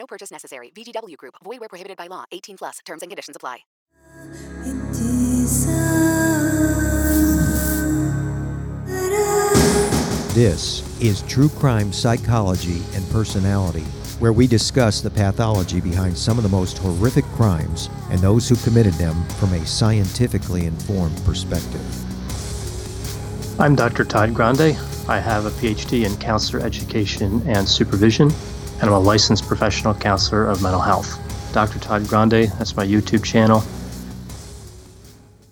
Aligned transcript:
No 0.00 0.06
purchase 0.06 0.30
necessary. 0.30 0.72
VGW 0.74 1.16
Group. 1.18 1.34
Void 1.44 1.60
where 1.60 1.68
prohibited 1.68 1.98
by 1.98 2.06
law. 2.06 2.24
18 2.32 2.56
plus. 2.56 2.78
Terms 2.86 3.02
and 3.02 3.10
conditions 3.10 3.36
apply. 3.36 3.58
This 10.32 11.00
is 11.02 11.22
True 11.22 11.50
Crime 11.50 11.92
Psychology 11.92 12.80
and 12.94 13.06
Personality, 13.10 13.84
where 14.20 14.32
we 14.32 14.46
discuss 14.46 15.02
the 15.02 15.10
pathology 15.10 15.82
behind 15.82 16.16
some 16.16 16.38
of 16.38 16.44
the 16.44 16.48
most 16.48 16.78
horrific 16.78 17.26
crimes 17.36 17.90
and 18.10 18.20
those 18.20 18.48
who 18.48 18.56
committed 18.56 18.94
them 18.94 19.22
from 19.38 19.52
a 19.52 19.66
scientifically 19.66 20.64
informed 20.64 21.20
perspective. 21.26 21.84
I'm 23.60 23.74
Dr. 23.74 24.06
Todd 24.06 24.32
Grande. 24.32 24.78
I 25.08 25.18
have 25.18 25.44
a 25.44 25.50
PhD 25.50 26.06
in 26.06 26.16
counselor 26.16 26.64
education 26.64 27.42
and 27.46 27.68
supervision, 27.68 28.30
and 28.80 28.88
I'm 28.88 28.96
a 28.96 28.98
licensed 28.98 29.46
professional 29.46 29.94
counselor 29.94 30.46
of 30.46 30.62
mental 30.62 30.80
health. 30.80 31.18
Dr. 31.52 31.78
Todd 31.78 32.08
Grande, 32.08 32.48
that's 32.58 32.76
my 32.76 32.86
YouTube 32.86 33.24
channel. 33.24 33.62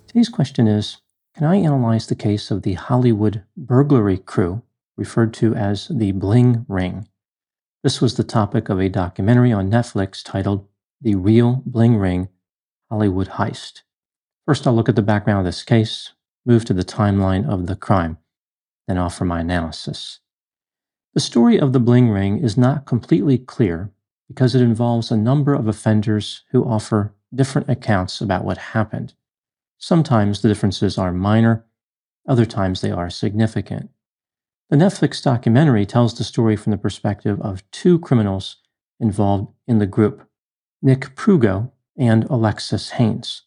Today's 0.06 0.30
question 0.30 0.66
is 0.66 0.98
Can 1.36 1.46
I 1.46 1.56
analyze 1.56 2.06
the 2.06 2.14
case 2.14 2.50
of 2.50 2.62
the 2.62 2.74
Hollywood 2.74 3.44
burglary 3.56 4.16
crew, 4.16 4.62
referred 4.96 5.34
to 5.34 5.54
as 5.54 5.88
the 5.88 6.12
Bling 6.12 6.64
Ring? 6.68 7.06
This 7.82 8.00
was 8.00 8.16
the 8.16 8.24
topic 8.24 8.68
of 8.70 8.80
a 8.80 8.88
documentary 8.88 9.52
on 9.52 9.70
Netflix 9.70 10.22
titled 10.24 10.66
The 11.00 11.14
Real 11.14 11.62
Bling 11.66 11.96
Ring 11.96 12.28
Hollywood 12.90 13.28
Heist. 13.30 13.82
First, 14.46 14.66
I'll 14.66 14.74
look 14.74 14.88
at 14.88 14.96
the 14.96 15.02
background 15.02 15.40
of 15.40 15.44
this 15.44 15.62
case, 15.62 16.12
move 16.46 16.64
to 16.64 16.72
the 16.72 16.82
timeline 16.82 17.46
of 17.46 17.66
the 17.66 17.76
crime, 17.76 18.16
then 18.86 18.96
offer 18.96 19.26
my 19.26 19.40
analysis. 19.40 20.20
The 21.14 21.20
story 21.20 21.58
of 21.58 21.72
the 21.72 21.80
Bling 21.80 22.10
Ring 22.10 22.38
is 22.38 22.56
not 22.56 22.86
completely 22.86 23.38
clear 23.38 23.90
because 24.28 24.54
it 24.54 24.60
involves 24.60 25.10
a 25.10 25.16
number 25.16 25.54
of 25.54 25.66
offenders 25.66 26.44
who 26.50 26.64
offer 26.64 27.14
different 27.34 27.68
accounts 27.68 28.20
about 28.20 28.44
what 28.44 28.58
happened. 28.58 29.14
Sometimes 29.78 30.42
the 30.42 30.48
differences 30.48 30.98
are 30.98 31.12
minor, 31.12 31.64
other 32.28 32.44
times 32.44 32.80
they 32.80 32.90
are 32.90 33.08
significant. 33.08 33.90
The 34.70 34.76
Netflix 34.76 35.22
documentary 35.22 35.86
tells 35.86 36.16
the 36.16 36.24
story 36.24 36.56
from 36.56 36.72
the 36.72 36.78
perspective 36.78 37.40
of 37.40 37.68
two 37.70 37.98
criminals 38.00 38.56
involved 39.00 39.52
in 39.66 39.78
the 39.78 39.86
group 39.86 40.28
Nick 40.82 41.14
Prugo 41.16 41.72
and 41.96 42.24
Alexis 42.24 42.90
Haines. 42.90 43.42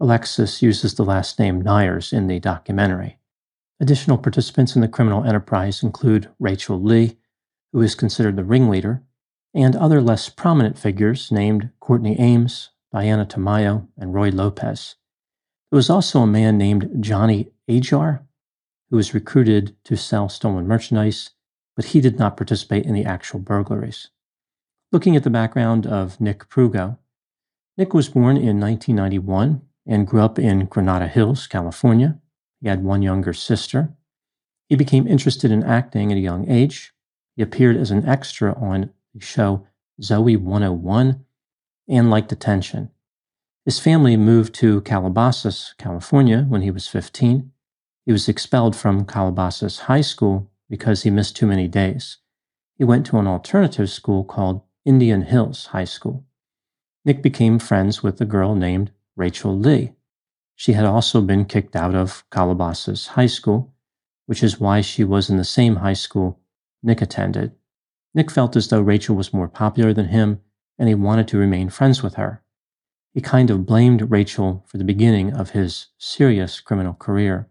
Alexis 0.00 0.62
uses 0.62 0.94
the 0.94 1.04
last 1.04 1.38
name 1.38 1.62
Neiers 1.62 2.12
in 2.12 2.26
the 2.26 2.40
documentary. 2.40 3.18
Additional 3.80 4.18
participants 4.18 4.74
in 4.74 4.80
the 4.80 4.88
criminal 4.88 5.24
enterprise 5.24 5.82
include 5.82 6.30
Rachel 6.38 6.80
Lee, 6.80 7.16
who 7.72 7.80
is 7.80 7.94
considered 7.94 8.36
the 8.36 8.44
ringleader, 8.44 9.02
and 9.54 9.74
other 9.76 10.00
less 10.00 10.28
prominent 10.28 10.78
figures 10.78 11.30
named 11.30 11.70
Courtney 11.80 12.18
Ames, 12.18 12.70
Diana 12.92 13.26
Tamayo, 13.26 13.88
and 13.96 14.14
Roy 14.14 14.30
Lopez. 14.30 14.96
There 15.70 15.76
was 15.76 15.90
also 15.90 16.20
a 16.20 16.26
man 16.26 16.56
named 16.56 16.88
Johnny 17.00 17.50
Ajar, 17.68 18.24
who 18.90 18.96
was 18.96 19.14
recruited 19.14 19.76
to 19.84 19.96
sell 19.96 20.28
stolen 20.28 20.68
merchandise, 20.68 21.30
but 21.74 21.86
he 21.86 22.00
did 22.00 22.18
not 22.18 22.36
participate 22.36 22.84
in 22.86 22.94
the 22.94 23.04
actual 23.04 23.40
burglaries. 23.40 24.10
Looking 24.92 25.16
at 25.16 25.24
the 25.24 25.30
background 25.30 25.86
of 25.86 26.20
Nick 26.20 26.48
Prugo, 26.48 26.98
Nick 27.76 27.92
was 27.92 28.08
born 28.08 28.36
in 28.36 28.60
1991 28.60 29.62
and 29.86 30.06
grew 30.06 30.20
up 30.20 30.38
in 30.38 30.66
Granada 30.66 31.08
Hills, 31.08 31.48
California. 31.48 32.20
He 32.64 32.70
had 32.70 32.82
one 32.82 33.02
younger 33.02 33.34
sister. 33.34 33.94
He 34.70 34.74
became 34.74 35.06
interested 35.06 35.50
in 35.50 35.62
acting 35.62 36.10
at 36.10 36.16
a 36.16 36.22
young 36.22 36.48
age. 36.48 36.94
He 37.36 37.42
appeared 37.42 37.76
as 37.76 37.90
an 37.90 38.08
extra 38.08 38.58
on 38.58 38.88
the 39.12 39.20
show 39.20 39.66
Zoey 40.00 40.38
101 40.38 41.26
and 41.88 42.10
liked 42.10 42.32
attention. 42.32 42.88
His 43.66 43.78
family 43.78 44.16
moved 44.16 44.54
to 44.54 44.80
Calabasas, 44.80 45.74
California 45.76 46.46
when 46.48 46.62
he 46.62 46.70
was 46.70 46.88
15. 46.88 47.52
He 48.06 48.12
was 48.12 48.30
expelled 48.30 48.74
from 48.74 49.04
Calabasas 49.04 49.80
High 49.80 50.00
School 50.00 50.50
because 50.70 51.02
he 51.02 51.10
missed 51.10 51.36
too 51.36 51.46
many 51.46 51.68
days. 51.68 52.16
He 52.78 52.84
went 52.84 53.04
to 53.08 53.18
an 53.18 53.26
alternative 53.26 53.90
school 53.90 54.24
called 54.24 54.62
Indian 54.86 55.20
Hills 55.20 55.66
High 55.66 55.84
School. 55.84 56.24
Nick 57.04 57.20
became 57.20 57.58
friends 57.58 58.02
with 58.02 58.18
a 58.22 58.24
girl 58.24 58.54
named 58.54 58.90
Rachel 59.16 59.54
Lee. 59.54 59.92
She 60.56 60.72
had 60.72 60.84
also 60.84 61.20
been 61.20 61.44
kicked 61.44 61.74
out 61.74 61.94
of 61.94 62.24
Calabasas 62.30 63.08
High 63.08 63.26
School, 63.26 63.74
which 64.26 64.42
is 64.42 64.60
why 64.60 64.80
she 64.80 65.04
was 65.04 65.28
in 65.28 65.36
the 65.36 65.44
same 65.44 65.76
high 65.76 65.94
school 65.94 66.40
Nick 66.82 67.02
attended. 67.02 67.52
Nick 68.14 68.30
felt 68.30 68.56
as 68.56 68.68
though 68.68 68.80
Rachel 68.80 69.16
was 69.16 69.32
more 69.32 69.48
popular 69.48 69.92
than 69.92 70.08
him, 70.08 70.40
and 70.78 70.88
he 70.88 70.94
wanted 70.94 71.28
to 71.28 71.38
remain 71.38 71.68
friends 71.68 72.02
with 72.02 72.14
her. 72.14 72.42
He 73.12 73.20
kind 73.20 73.50
of 73.50 73.66
blamed 73.66 74.10
Rachel 74.10 74.64
for 74.66 74.78
the 74.78 74.84
beginning 74.84 75.32
of 75.32 75.50
his 75.50 75.88
serious 75.98 76.60
criminal 76.60 76.94
career. 76.94 77.48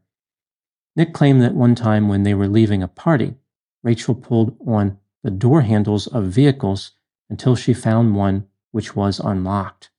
Nick 0.95 1.13
claimed 1.13 1.41
that 1.41 1.55
one 1.55 1.75
time 1.75 2.07
when 2.07 2.23
they 2.23 2.33
were 2.33 2.47
leaving 2.47 2.83
a 2.83 2.87
party, 2.87 3.35
Rachel 3.81 4.15
pulled 4.15 4.55
on 4.65 4.97
the 5.23 5.31
door 5.31 5.61
handles 5.61 6.07
of 6.07 6.25
vehicles 6.25 6.91
until 7.29 7.55
she 7.55 7.73
found 7.73 8.15
one 8.15 8.47
which 8.71 8.95
was 8.95 9.19
unlocked. 9.19 9.89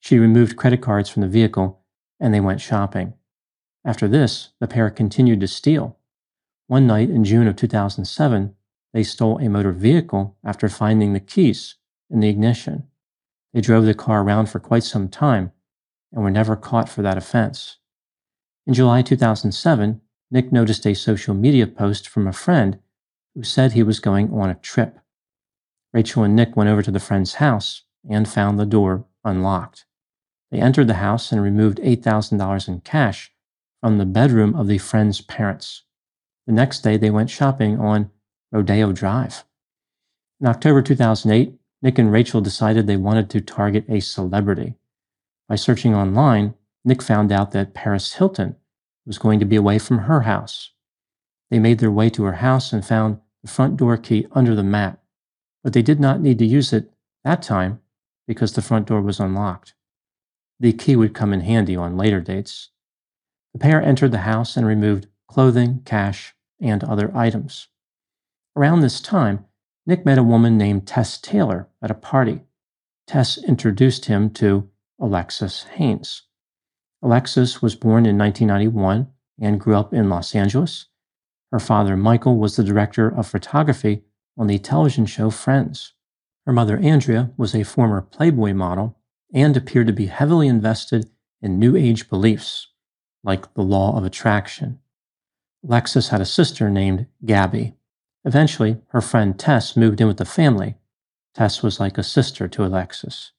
She 0.00 0.18
removed 0.18 0.56
credit 0.56 0.80
cards 0.80 1.10
from 1.10 1.22
the 1.22 1.28
vehicle 1.28 1.82
and 2.20 2.32
they 2.32 2.40
went 2.40 2.60
shopping. 2.60 3.14
After 3.84 4.08
this, 4.08 4.50
the 4.60 4.66
pair 4.66 4.90
continued 4.90 5.40
to 5.40 5.48
steal. 5.48 5.98
One 6.66 6.86
night 6.86 7.10
in 7.10 7.24
June 7.24 7.46
of 7.46 7.56
2007, 7.56 8.54
they 8.92 9.02
stole 9.02 9.38
a 9.38 9.48
motor 9.48 9.72
vehicle 9.72 10.36
after 10.44 10.68
finding 10.68 11.12
the 11.12 11.20
keys 11.20 11.76
in 12.10 12.20
the 12.20 12.28
ignition. 12.28 12.88
They 13.52 13.60
drove 13.60 13.84
the 13.84 13.94
car 13.94 14.22
around 14.22 14.46
for 14.46 14.58
quite 14.58 14.84
some 14.84 15.08
time 15.08 15.52
and 16.12 16.22
were 16.22 16.30
never 16.30 16.56
caught 16.56 16.88
for 16.88 17.02
that 17.02 17.16
offense. 17.16 17.78
In 18.66 18.74
July 18.74 19.02
2007, 19.02 20.00
Nick 20.30 20.52
noticed 20.52 20.86
a 20.86 20.94
social 20.94 21.34
media 21.34 21.66
post 21.66 22.08
from 22.08 22.26
a 22.26 22.32
friend 22.32 22.78
who 23.34 23.44
said 23.44 23.72
he 23.72 23.82
was 23.82 24.00
going 24.00 24.32
on 24.32 24.50
a 24.50 24.56
trip. 24.56 24.98
Rachel 25.92 26.24
and 26.24 26.34
Nick 26.34 26.56
went 26.56 26.68
over 26.68 26.82
to 26.82 26.90
the 26.90 27.00
friend's 27.00 27.34
house 27.34 27.82
and 28.08 28.28
found 28.28 28.58
the 28.58 28.66
door 28.66 29.06
unlocked. 29.24 29.85
They 30.50 30.60
entered 30.60 30.86
the 30.86 30.94
house 30.94 31.32
and 31.32 31.42
removed 31.42 31.78
$8,000 31.78 32.68
in 32.68 32.80
cash 32.80 33.32
from 33.80 33.98
the 33.98 34.06
bedroom 34.06 34.54
of 34.54 34.66
the 34.66 34.78
friend's 34.78 35.20
parents. 35.20 35.82
The 36.46 36.52
next 36.52 36.80
day, 36.80 36.96
they 36.96 37.10
went 37.10 37.30
shopping 37.30 37.78
on 37.80 38.10
Rodeo 38.52 38.92
Drive. 38.92 39.44
In 40.40 40.46
October 40.46 40.82
2008, 40.82 41.58
Nick 41.82 41.98
and 41.98 42.12
Rachel 42.12 42.40
decided 42.40 42.86
they 42.86 42.96
wanted 42.96 43.28
to 43.30 43.40
target 43.40 43.84
a 43.88 44.00
celebrity. 44.00 44.74
By 45.48 45.56
searching 45.56 45.94
online, 45.94 46.54
Nick 46.84 47.02
found 47.02 47.32
out 47.32 47.50
that 47.52 47.74
Paris 47.74 48.14
Hilton 48.14 48.56
was 49.06 49.18
going 49.18 49.40
to 49.40 49.46
be 49.46 49.56
away 49.56 49.78
from 49.78 49.98
her 50.00 50.22
house. 50.22 50.72
They 51.50 51.58
made 51.58 51.78
their 51.78 51.90
way 51.90 52.10
to 52.10 52.24
her 52.24 52.34
house 52.34 52.72
and 52.72 52.84
found 52.84 53.20
the 53.42 53.50
front 53.50 53.76
door 53.76 53.96
key 53.96 54.26
under 54.32 54.54
the 54.54 54.62
mat, 54.62 54.98
but 55.62 55.72
they 55.72 55.82
did 55.82 56.00
not 56.00 56.20
need 56.20 56.38
to 56.38 56.46
use 56.46 56.72
it 56.72 56.92
that 57.24 57.42
time 57.42 57.80
because 58.26 58.52
the 58.52 58.62
front 58.62 58.88
door 58.88 59.00
was 59.00 59.20
unlocked. 59.20 59.74
The 60.58 60.72
key 60.72 60.96
would 60.96 61.14
come 61.14 61.32
in 61.32 61.40
handy 61.40 61.76
on 61.76 61.96
later 61.96 62.20
dates. 62.20 62.70
The 63.52 63.58
pair 63.58 63.82
entered 63.82 64.12
the 64.12 64.18
house 64.18 64.56
and 64.56 64.66
removed 64.66 65.06
clothing, 65.28 65.82
cash, 65.84 66.34
and 66.60 66.82
other 66.82 67.14
items. 67.14 67.68
Around 68.56 68.80
this 68.80 69.00
time, 69.00 69.44
Nick 69.86 70.06
met 70.06 70.18
a 70.18 70.22
woman 70.22 70.56
named 70.56 70.86
Tess 70.86 71.18
Taylor 71.18 71.68
at 71.82 71.90
a 71.90 71.94
party. 71.94 72.42
Tess 73.06 73.38
introduced 73.38 74.06
him 74.06 74.30
to 74.30 74.68
Alexis 74.98 75.64
Haines. 75.64 76.22
Alexis 77.02 77.60
was 77.60 77.76
born 77.76 78.06
in 78.06 78.16
1991 78.18 79.08
and 79.40 79.60
grew 79.60 79.76
up 79.76 79.92
in 79.92 80.08
Los 80.08 80.34
Angeles. 80.34 80.86
Her 81.52 81.60
father, 81.60 81.96
Michael, 81.96 82.38
was 82.38 82.56
the 82.56 82.64
director 82.64 83.08
of 83.08 83.26
photography 83.26 84.02
on 84.36 84.46
the 84.46 84.58
television 84.58 85.06
show 85.06 85.30
Friends. 85.30 85.92
Her 86.46 86.52
mother, 86.52 86.78
Andrea, 86.78 87.30
was 87.36 87.54
a 87.54 87.62
former 87.62 88.00
Playboy 88.00 88.54
model 88.54 88.95
and 89.36 89.54
appeared 89.54 89.86
to 89.86 89.92
be 89.92 90.06
heavily 90.06 90.48
invested 90.48 91.10
in 91.42 91.58
New 91.58 91.76
Age 91.76 92.08
beliefs, 92.08 92.68
like 93.22 93.52
the 93.52 93.62
law 93.62 93.96
of 93.96 94.02
attraction. 94.02 94.78
Alexis 95.62 96.08
had 96.08 96.22
a 96.22 96.24
sister 96.24 96.70
named 96.70 97.06
Gabby. 97.22 97.74
Eventually, 98.24 98.78
her 98.88 99.02
friend 99.02 99.38
Tess 99.38 99.76
moved 99.76 100.00
in 100.00 100.06
with 100.06 100.16
the 100.16 100.24
family. 100.24 100.76
Tess 101.34 101.62
was 101.62 101.78
like 101.78 101.98
a 101.98 102.02
sister 102.02 102.48
to 102.48 102.64
Alexis. 102.64 103.32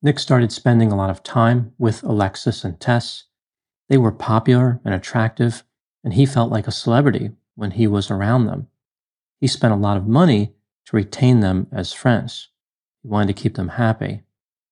Nick 0.00 0.20
started 0.20 0.52
spending 0.52 0.92
a 0.92 0.96
lot 0.96 1.10
of 1.10 1.24
time 1.24 1.72
with 1.78 2.04
Alexis 2.04 2.62
and 2.62 2.78
Tess. 2.78 3.24
They 3.88 3.98
were 3.98 4.12
popular 4.12 4.80
and 4.84 4.94
attractive, 4.94 5.64
and 6.04 6.14
he 6.14 6.26
felt 6.26 6.52
like 6.52 6.68
a 6.68 6.72
celebrity 6.72 7.32
when 7.56 7.72
he 7.72 7.88
was 7.88 8.08
around 8.08 8.46
them. 8.46 8.68
He 9.40 9.48
spent 9.48 9.72
a 9.72 9.76
lot 9.76 9.96
of 9.96 10.06
money 10.06 10.54
to 10.86 10.96
retain 10.96 11.40
them 11.40 11.66
as 11.72 11.92
friends. 11.92 12.50
He 13.02 13.08
wanted 13.08 13.34
to 13.34 13.42
keep 13.42 13.56
them 13.56 13.70
happy. 13.70 14.22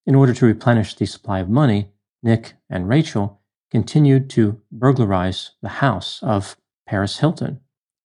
In 0.09 0.15
order 0.15 0.33
to 0.33 0.47
replenish 0.47 0.95
the 0.95 1.05
supply 1.05 1.41
of 1.41 1.51
money, 1.51 1.91
Nick 2.23 2.55
and 2.71 2.89
Rachel 2.89 3.43
continued 3.71 4.31
to 4.31 4.59
burglarize 4.73 5.51
the 5.61 5.69
house 5.85 6.23
of 6.23 6.57
Paris 6.87 7.19
Hilton. 7.19 7.61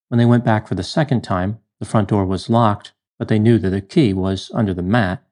When 0.10 0.18
they 0.18 0.26
went 0.26 0.44
back 0.44 0.68
for 0.68 0.76
the 0.76 0.84
second 0.84 1.22
time, 1.22 1.60
the 1.80 1.86
front 1.86 2.10
door 2.10 2.26
was 2.26 2.50
locked, 2.50 2.92
but 3.18 3.30
they 3.30 3.40
knew 3.40 3.58
that 3.58 3.70
the 3.70 3.80
key 3.80 4.14
was 4.14 4.52
under 4.54 4.74
the 4.74 4.82
mat. 4.82 5.24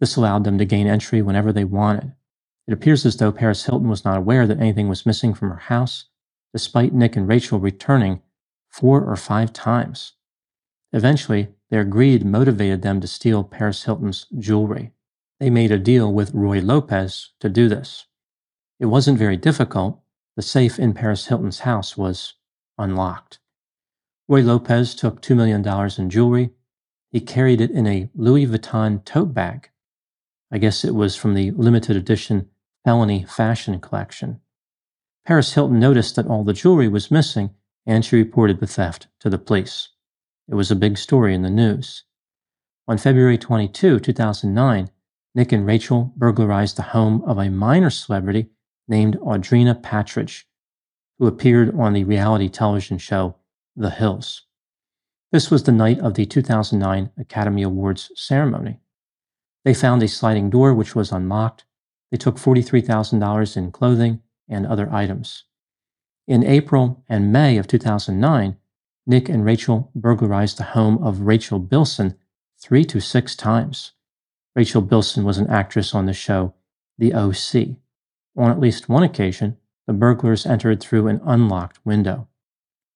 This 0.00 0.16
allowed 0.16 0.42
them 0.42 0.58
to 0.58 0.64
gain 0.64 0.88
entry 0.88 1.22
whenever 1.22 1.52
they 1.52 1.62
wanted. 1.62 2.12
It 2.66 2.72
appears 2.72 3.06
as 3.06 3.18
though 3.18 3.30
Paris 3.30 3.66
Hilton 3.66 3.88
was 3.88 4.04
not 4.04 4.18
aware 4.18 4.44
that 4.48 4.58
anything 4.58 4.88
was 4.88 5.06
missing 5.06 5.34
from 5.34 5.50
her 5.50 5.56
house, 5.56 6.06
despite 6.52 6.92
Nick 6.92 7.14
and 7.14 7.28
Rachel 7.28 7.60
returning 7.60 8.22
four 8.68 9.04
or 9.04 9.14
five 9.14 9.52
times. 9.52 10.14
Eventually, 10.92 11.54
their 11.70 11.84
greed 11.84 12.26
motivated 12.26 12.82
them 12.82 13.00
to 13.02 13.06
steal 13.06 13.44
Paris 13.44 13.84
Hilton's 13.84 14.26
jewelry. 14.36 14.90
They 15.40 15.50
made 15.50 15.70
a 15.70 15.78
deal 15.78 16.12
with 16.12 16.34
Roy 16.34 16.60
Lopez 16.60 17.30
to 17.40 17.48
do 17.48 17.68
this. 17.68 18.06
It 18.80 18.86
wasn't 18.86 19.18
very 19.18 19.36
difficult. 19.36 20.00
The 20.36 20.42
safe 20.42 20.78
in 20.78 20.94
Paris 20.94 21.26
Hilton's 21.26 21.60
house 21.60 21.96
was 21.96 22.34
unlocked. 22.76 23.38
Roy 24.28 24.42
Lopez 24.42 24.94
took 24.94 25.22
$2 25.22 25.36
million 25.36 25.66
in 25.98 26.10
jewelry. 26.10 26.50
He 27.10 27.20
carried 27.20 27.60
it 27.60 27.70
in 27.70 27.86
a 27.86 28.10
Louis 28.14 28.46
Vuitton 28.46 29.04
tote 29.04 29.32
bag. 29.32 29.70
I 30.50 30.58
guess 30.58 30.84
it 30.84 30.94
was 30.94 31.16
from 31.16 31.34
the 31.34 31.50
limited 31.52 31.96
edition 31.96 32.48
Felony 32.84 33.24
Fashion 33.24 33.78
Collection. 33.80 34.40
Paris 35.24 35.54
Hilton 35.54 35.78
noticed 35.78 36.16
that 36.16 36.26
all 36.26 36.44
the 36.44 36.52
jewelry 36.52 36.88
was 36.88 37.10
missing 37.10 37.50
and 37.86 38.04
she 38.04 38.16
reported 38.16 38.60
the 38.60 38.66
theft 38.66 39.08
to 39.20 39.30
the 39.30 39.38
police. 39.38 39.90
It 40.48 40.54
was 40.54 40.70
a 40.70 40.76
big 40.76 40.98
story 40.98 41.34
in 41.34 41.42
the 41.42 41.50
news. 41.50 42.04
On 42.86 42.96
February 42.96 43.38
22, 43.38 44.00
2009, 44.00 44.88
Nick 45.34 45.52
and 45.52 45.66
Rachel 45.66 46.12
burglarized 46.16 46.76
the 46.76 46.82
home 46.82 47.22
of 47.22 47.38
a 47.38 47.50
minor 47.50 47.90
celebrity 47.90 48.50
named 48.86 49.18
Audrina 49.20 49.80
Patridge, 49.80 50.44
who 51.18 51.26
appeared 51.26 51.74
on 51.78 51.92
the 51.92 52.04
reality 52.04 52.48
television 52.48 52.98
show 52.98 53.36
The 53.76 53.90
Hills. 53.90 54.46
This 55.30 55.50
was 55.50 55.64
the 55.64 55.72
night 55.72 55.98
of 55.98 56.14
the 56.14 56.24
2009 56.24 57.10
Academy 57.18 57.62
Awards 57.62 58.10
ceremony. 58.14 58.80
They 59.64 59.74
found 59.74 60.02
a 60.02 60.08
sliding 60.08 60.48
door 60.48 60.72
which 60.72 60.94
was 60.94 61.12
unlocked. 61.12 61.64
They 62.10 62.16
took 62.16 62.36
$43,000 62.36 63.56
in 63.56 63.70
clothing 63.70 64.22
and 64.48 64.66
other 64.66 64.90
items. 64.90 65.44
In 66.26 66.44
April 66.44 67.04
and 67.08 67.32
May 67.32 67.58
of 67.58 67.66
2009, 67.66 68.56
Nick 69.06 69.28
and 69.28 69.44
Rachel 69.44 69.90
burglarized 69.94 70.58
the 70.58 70.64
home 70.64 71.02
of 71.02 71.20
Rachel 71.20 71.58
Bilson 71.58 72.14
three 72.58 72.84
to 72.86 73.00
six 73.00 73.36
times. 73.36 73.92
Rachel 74.58 74.82
Bilson 74.82 75.22
was 75.22 75.38
an 75.38 75.46
actress 75.46 75.94
on 75.94 76.06
the 76.06 76.12
show 76.12 76.52
The 76.98 77.14
OC. 77.14 77.76
On 78.36 78.50
at 78.50 78.58
least 78.58 78.88
one 78.88 79.04
occasion, 79.04 79.56
the 79.86 79.92
burglars 79.92 80.44
entered 80.44 80.80
through 80.80 81.06
an 81.06 81.20
unlocked 81.24 81.78
window. 81.86 82.26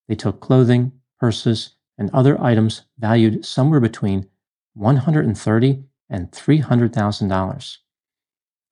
They 0.09 0.17
took 0.17 0.41
clothing, 0.41 0.91
purses, 1.20 1.76
and 1.97 2.11
other 2.11 2.37
items 2.43 2.82
valued 2.99 3.44
somewhere 3.44 3.79
between 3.79 4.29
130 4.75 5.85
and 6.11 6.32
$300,000. 6.32 7.76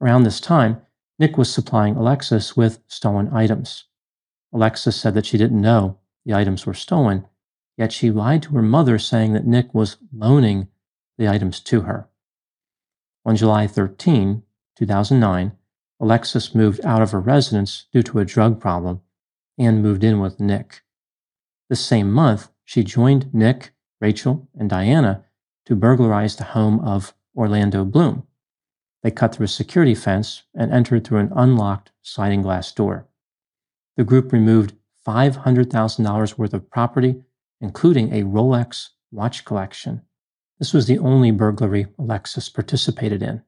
Around 0.01 0.23
this 0.25 0.41
time, 0.41 0.83
Nick 1.17 1.39
was 1.39 1.55
supplying 1.55 1.95
Alexis 1.95 2.57
with 2.57 2.81
stolen 2.89 3.33
items. 3.33 3.85
Alexis 4.53 4.97
said 4.97 5.15
that 5.15 5.27
she 5.27 5.39
didn't 5.39 5.61
know 5.61 6.01
the 6.25 6.35
items 6.35 6.67
were 6.67 6.75
stolen, 6.75 7.29
yet 7.77 7.93
she 7.93 8.11
lied 8.11 8.43
to 8.43 8.55
her 8.57 8.63
mother 8.63 8.99
saying 8.99 9.33
that 9.35 9.47
Nick 9.47 9.73
was 9.73 9.97
loaning 10.13 10.67
the 11.19 11.29
items 11.29 11.61
to 11.61 11.83
her. 11.83 12.10
On 13.25 13.37
July 13.37 13.67
13, 13.67 14.43
2009, 14.77 15.53
Alexis 16.01 16.55
moved 16.55 16.81
out 16.85 17.03
of 17.03 17.11
her 17.11 17.21
residence 17.21 17.87
due 17.93 18.03
to 18.03 18.19
a 18.19 18.25
drug 18.25 18.61
problem 18.61 19.01
and 19.59 19.83
moved 19.83 20.03
in 20.03 20.21
with 20.21 20.41
Nick. 20.41 20.83
The 21.69 21.77
same 21.77 22.11
month, 22.11 22.51
she 22.65 22.83
joined 22.83 23.33
Nick, 23.35 23.73
Rachel, 24.01 24.49
and 24.59 24.71
Diana 24.71 25.25
to 25.67 25.77
burglarize 25.77 26.37
the 26.37 26.45
home 26.45 26.81
of 26.81 27.15
Orlando 27.37 27.85
Bloom. 27.85 28.27
They 29.03 29.11
cut 29.11 29.35
through 29.35 29.45
a 29.45 29.49
security 29.49 29.95
fence 29.95 30.43
and 30.55 30.73
entered 30.73 31.07
through 31.07 31.19
an 31.19 31.33
unlocked 31.35 31.93
sliding 32.03 32.43
glass 32.43 32.73
door 32.73 33.07
the 34.01 34.05
group 34.05 34.33
removed 34.33 34.73
$500,000 35.07 36.39
worth 36.39 36.55
of 36.55 36.71
property, 36.71 37.23
including 37.61 38.15
a 38.15 38.23
Rolex 38.23 38.89
watch 39.13 39.45
collection. 39.45 40.01
This 40.61 40.75
was 40.75 40.87
the 40.87 40.99
only 40.99 41.31
burglary 41.31 41.87
Alexis 41.99 42.51
participated 42.51 43.23
in. 43.23 43.43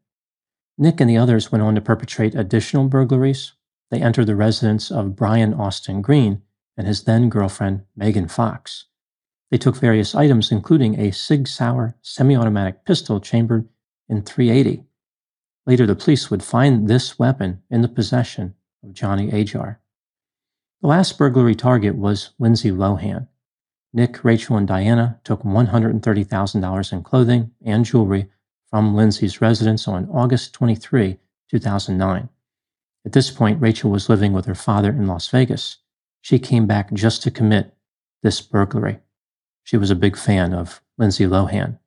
Nick 0.79 0.99
and 0.99 1.09
the 1.09 1.19
others 1.19 1.53
went 1.53 1.63
on 1.63 1.75
to 1.75 1.81
perpetrate 1.83 2.35
additional 2.35 2.89
burglaries. 2.89 3.53
They 3.91 4.01
entered 4.01 4.27
the 4.27 4.35
residence 4.35 4.91
of 4.91 5.15
Brian 5.15 5.53
Austin 5.53 6.01
Green 6.01 6.41
and 6.75 6.87
his 6.87 7.05
then 7.05 7.29
girlfriend, 7.29 7.83
Megan 7.95 8.29
Fox. 8.29 8.87
They 9.51 9.59
took 9.59 9.77
various 9.77 10.15
items, 10.15 10.51
including 10.51 10.99
a 10.99 11.11
Sig 11.11 11.47
Sauer 11.47 11.97
semi 12.01 12.35
automatic 12.35 12.87
pistol 12.87 13.21
chambered 13.21 13.69
in 14.09 14.23
380. 14.23 14.83
Later, 15.67 15.87
the 15.87 15.95
police 15.95 16.31
would 16.31 16.43
find 16.43 16.89
this 16.89 17.19
weapon 17.19 17.63
in 17.69 17.83
the 17.83 17.89
possession 17.89 18.55
of 18.83 18.95
Johnny 18.95 19.31
Ajar. 19.31 19.81
The 20.81 20.89
last 20.89 21.19
burglary 21.19 21.55
target 21.55 21.95
was 21.95 22.31
Lindsay 22.39 22.71
Lohan. 22.71 23.29
Nick, 23.95 24.25
Rachel, 24.25 24.57
and 24.57 24.67
Diana 24.67 25.21
took 25.23 25.43
$130,000 25.43 26.93
in 26.93 27.03
clothing 27.03 27.51
and 27.65 27.85
jewelry 27.85 28.31
from 28.71 28.95
Lindsay's 28.95 29.41
residence 29.41 29.87
on 29.87 30.09
August 30.11 30.55
23, 30.55 31.19
2009. 31.51 32.29
At 33.05 33.13
this 33.13 33.31
point, 33.31 33.61
Rachel 33.61 33.91
was 33.91 34.09
living 34.09 34.33
with 34.33 34.47
her 34.47 34.55
father 34.55 34.91
in 34.91 35.07
Las 35.07 35.29
Vegas. 35.29 35.79
She 36.23 36.39
came 36.39 36.67
back 36.67 36.93
just 36.93 37.23
to 37.23 37.31
commit 37.31 37.75
this 38.23 38.41
burglary. 38.41 39.01
She 39.65 39.77
was 39.77 39.91
a 39.91 39.97
big 39.97 40.17
fan 40.17 40.55
of 40.55 40.81
Lindsay 40.97 41.25
Lohan. 41.25 41.79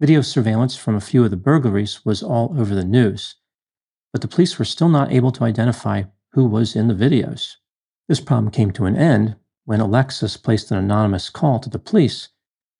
Video 0.00 0.22
surveillance 0.22 0.76
from 0.76 0.94
a 0.94 1.00
few 1.00 1.24
of 1.24 1.30
the 1.30 1.36
burglaries 1.36 2.04
was 2.04 2.22
all 2.22 2.54
over 2.58 2.74
the 2.74 2.84
news, 2.84 3.34
but 4.12 4.22
the 4.22 4.28
police 4.28 4.58
were 4.58 4.64
still 4.64 4.88
not 4.88 5.12
able 5.12 5.32
to 5.32 5.44
identify 5.44 6.04
who 6.32 6.46
was 6.46 6.74
in 6.74 6.88
the 6.88 6.94
videos. 6.94 7.56
This 8.08 8.20
problem 8.20 8.50
came 8.50 8.70
to 8.72 8.86
an 8.86 8.96
end 8.96 9.36
when 9.64 9.80
Alexis 9.80 10.36
placed 10.36 10.70
an 10.70 10.78
anonymous 10.78 11.30
call 11.30 11.58
to 11.60 11.70
the 11.70 11.78
police 11.78 12.28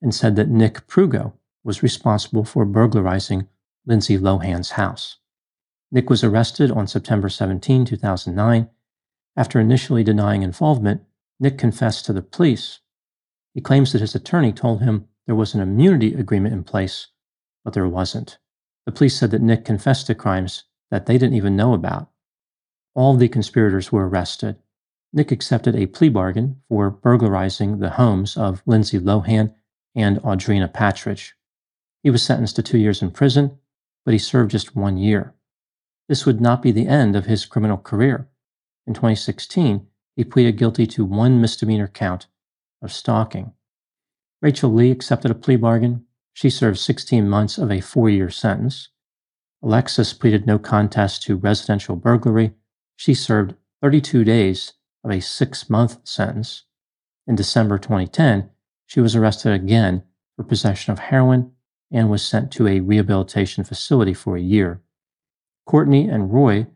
and 0.02 0.14
said 0.14 0.36
that 0.36 0.48
Nick 0.48 0.86
Prugo 0.86 1.34
was 1.62 1.82
responsible 1.82 2.44
for 2.44 2.64
burglarizing 2.64 3.48
Lindsay 3.86 4.18
Lohan's 4.18 4.72
house. 4.72 5.18
Nick 5.92 6.08
was 6.08 6.22
arrested 6.22 6.70
on 6.70 6.86
September 6.86 7.28
17, 7.28 7.84
2009. 7.84 8.70
After 9.36 9.60
initially 9.60 10.04
denying 10.04 10.42
involvement, 10.42 11.02
Nick 11.38 11.58
confessed 11.58 12.04
to 12.06 12.12
the 12.12 12.22
police. 12.22 12.80
He 13.54 13.60
claims 13.60 13.92
that 13.92 14.00
his 14.00 14.14
attorney 14.14 14.52
told 14.52 14.82
him 14.82 15.08
there 15.26 15.34
was 15.34 15.54
an 15.54 15.60
immunity 15.60 16.14
agreement 16.14 16.54
in 16.54 16.64
place, 16.64 17.08
but 17.64 17.74
there 17.74 17.88
wasn't. 17.88 18.38
The 18.86 18.92
police 18.92 19.18
said 19.18 19.30
that 19.32 19.42
Nick 19.42 19.64
confessed 19.64 20.06
to 20.06 20.14
crimes 20.14 20.64
that 20.90 21.06
they 21.06 21.18
didn't 21.18 21.36
even 21.36 21.56
know 21.56 21.74
about. 21.74 22.10
All 22.94 23.16
the 23.16 23.28
conspirators 23.28 23.92
were 23.92 24.08
arrested. 24.08 24.56
Nick 25.12 25.32
accepted 25.32 25.74
a 25.74 25.86
plea 25.86 26.08
bargain 26.08 26.62
for 26.68 26.88
burglarizing 26.88 27.78
the 27.78 27.90
homes 27.90 28.36
of 28.36 28.62
Lindsay 28.64 28.98
Lohan 28.98 29.54
and 29.94 30.18
Audrina 30.18 30.72
Patridge. 30.72 31.32
He 32.02 32.10
was 32.10 32.22
sentenced 32.22 32.56
to 32.56 32.62
two 32.62 32.78
years 32.78 33.02
in 33.02 33.10
prison, 33.10 33.58
but 34.04 34.12
he 34.12 34.18
served 34.18 34.52
just 34.52 34.76
one 34.76 34.96
year. 34.96 35.34
This 36.08 36.24
would 36.26 36.40
not 36.40 36.62
be 36.62 36.70
the 36.70 36.86
end 36.86 37.16
of 37.16 37.26
his 37.26 37.44
criminal 37.44 37.76
career. 37.76 38.28
In 38.86 38.94
2016, 38.94 39.86
he 40.16 40.24
pleaded 40.24 40.56
guilty 40.56 40.86
to 40.86 41.04
one 41.04 41.40
misdemeanor 41.40 41.88
count 41.88 42.26
of 42.80 42.92
stalking. 42.92 43.52
Rachel 44.40 44.72
Lee 44.72 44.90
accepted 44.90 45.30
a 45.30 45.34
plea 45.34 45.56
bargain. 45.56 46.04
She 46.32 46.50
served 46.50 46.78
16 46.78 47.28
months 47.28 47.58
of 47.58 47.70
a 47.70 47.80
four 47.80 48.08
year 48.08 48.30
sentence. 48.30 48.88
Alexis 49.62 50.14
pleaded 50.14 50.46
no 50.46 50.58
contest 50.58 51.22
to 51.24 51.36
residential 51.36 51.96
burglary. 51.96 52.52
She 52.96 53.12
served 53.12 53.54
32 53.82 54.24
days 54.24 54.74
of 55.04 55.10
a 55.10 55.20
six 55.20 55.70
month 55.70 55.98
sentence. 56.06 56.64
In 57.26 57.34
December 57.34 57.78
2010, 57.78 58.50
she 58.86 59.00
was 59.00 59.14
arrested 59.14 59.52
again 59.52 60.02
for 60.36 60.44
possession 60.44 60.92
of 60.92 60.98
heroin 60.98 61.52
and 61.92 62.10
was 62.10 62.24
sent 62.24 62.50
to 62.52 62.66
a 62.66 62.80
rehabilitation 62.80 63.64
facility 63.64 64.14
for 64.14 64.36
a 64.36 64.42
year. 64.42 64.80
Courtney 65.66 66.08
and 66.08 66.32
Roy 66.32 66.66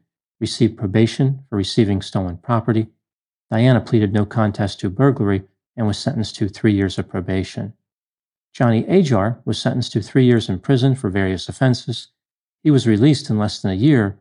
received 0.41 0.77
probation 0.77 1.45
for 1.49 1.57
receiving 1.57 2.03
stolen 2.03 2.37
property. 2.37 2.89
Diana 3.51 3.81
pleaded 3.81 4.13
no 4.13 4.27
contest 4.27 4.81
to 4.81 4.91
burglary 4.91 5.45
and 5.77 5.87
was 5.87 5.99
sentenced 5.99 6.37
to 6.37 6.49
three 6.49 6.73
years 6.73 6.99
of 6.99 7.09
probation. 7.09 7.75
Johnny 8.53 8.85
Ajar 8.87 9.41
was 9.45 9.61
sentenced 9.61 9.93
to 9.93 10.03
three 10.03 10.25
years 10.25 10.49
in 10.49 10.61
prison 10.61 10.95
for 10.95 11.11
various 11.11 11.49
offenses. 11.49 12.09
He 12.63 12.71
was 12.71 12.87
released 12.87 13.29
in 13.29 13.39
less 13.39 13.61
than 13.61 13.73
a 13.73 13.75
year, 13.75 14.19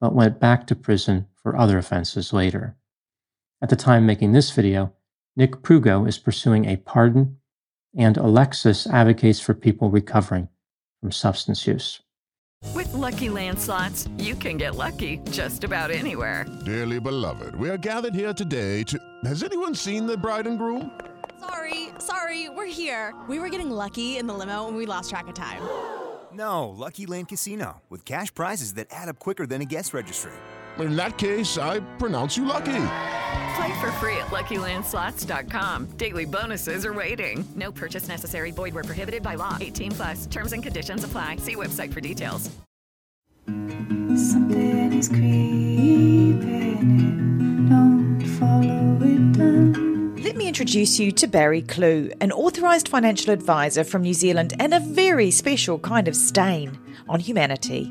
but 0.00 0.14
went 0.14 0.40
back 0.40 0.66
to 0.66 0.74
prison 0.74 1.28
for 1.34 1.56
other 1.56 1.78
offenses 1.78 2.32
later. 2.32 2.76
At 3.62 3.70
the 3.70 3.76
time 3.76 4.04
making 4.04 4.32
this 4.32 4.50
video, 4.50 4.92
Nick 5.34 5.62
Prugo 5.62 6.06
is 6.06 6.18
pursuing 6.18 6.66
a 6.66 6.76
pardon, 6.76 7.38
and 7.96 8.18
Alexis 8.18 8.86
advocates 8.86 9.40
for 9.40 9.54
people 9.54 9.90
recovering 9.90 10.48
from 11.00 11.10
substance 11.10 11.66
use. 11.66 12.02
With 12.74 12.92
lucky 12.92 13.28
landslots, 13.28 14.10
you 14.22 14.34
can 14.34 14.58
get 14.58 14.74
lucky 14.74 15.20
just 15.30 15.64
about 15.64 15.90
anywhere. 15.90 16.44
Dearly 16.66 17.00
beloved, 17.00 17.54
we 17.54 17.70
are 17.70 17.78
gathered 17.78 18.14
here 18.14 18.34
today 18.34 18.82
to. 18.84 18.98
Has 19.24 19.42
anyone 19.42 19.74
seen 19.74 20.06
the 20.06 20.18
bride 20.18 20.46
and 20.46 20.58
groom? 20.58 20.90
Sorry, 21.40 21.88
sorry, 21.98 22.50
we're 22.50 22.66
here. 22.66 23.14
We 23.28 23.38
were 23.38 23.48
getting 23.48 23.70
lucky 23.70 24.18
in 24.18 24.26
the 24.26 24.34
limo 24.34 24.68
and 24.68 24.76
we 24.76 24.84
lost 24.84 25.08
track 25.10 25.28
of 25.28 25.34
time. 25.34 25.62
No, 26.32 26.68
Lucky 26.68 27.06
Land 27.06 27.28
Casino, 27.28 27.80
with 27.88 28.04
cash 28.04 28.34
prizes 28.34 28.74
that 28.74 28.88
add 28.90 29.08
up 29.08 29.18
quicker 29.18 29.46
than 29.46 29.62
a 29.62 29.64
guest 29.64 29.94
registry. 29.94 30.32
In 30.78 30.96
that 30.96 31.16
case, 31.16 31.56
I 31.56 31.80
pronounce 31.96 32.36
you 32.36 32.44
lucky. 32.44 32.82
Play 33.56 33.80
for 33.80 33.90
free 33.92 34.16
at 34.18 34.26
LuckyLandSlots.com. 34.26 35.86
Daily 35.96 36.26
bonuses 36.26 36.84
are 36.84 36.92
waiting. 36.92 37.42
No 37.56 37.72
purchase 37.72 38.06
necessary. 38.06 38.50
Void 38.50 38.74
where 38.74 38.84
prohibited 38.84 39.22
by 39.22 39.34
law. 39.34 39.56
18 39.58 39.92
plus. 39.92 40.26
Terms 40.26 40.52
and 40.52 40.62
conditions 40.62 41.04
apply. 41.04 41.36
See 41.36 41.56
website 41.56 41.92
for 41.92 42.02
details. 42.02 42.50
Something 43.46 44.92
is 44.92 45.08
creeping 45.08 46.42
in. 46.42 47.68
Don't 47.70 48.20
follow 48.38 48.98
it 49.02 49.32
down. 49.38 50.16
Let 50.22 50.36
me 50.36 50.48
introduce 50.48 50.98
you 50.98 51.10
to 51.12 51.26
Barry 51.26 51.62
Kloogh, 51.62 52.12
an 52.20 52.32
authorised 52.32 52.88
financial 52.88 53.32
advisor 53.32 53.84
from 53.84 54.02
New 54.02 54.12
Zealand 54.12 54.52
and 54.58 54.74
a 54.74 54.80
very 54.80 55.30
special 55.30 55.78
kind 55.78 56.08
of 56.08 56.16
stain 56.16 56.78
on 57.08 57.20
humanity. 57.20 57.90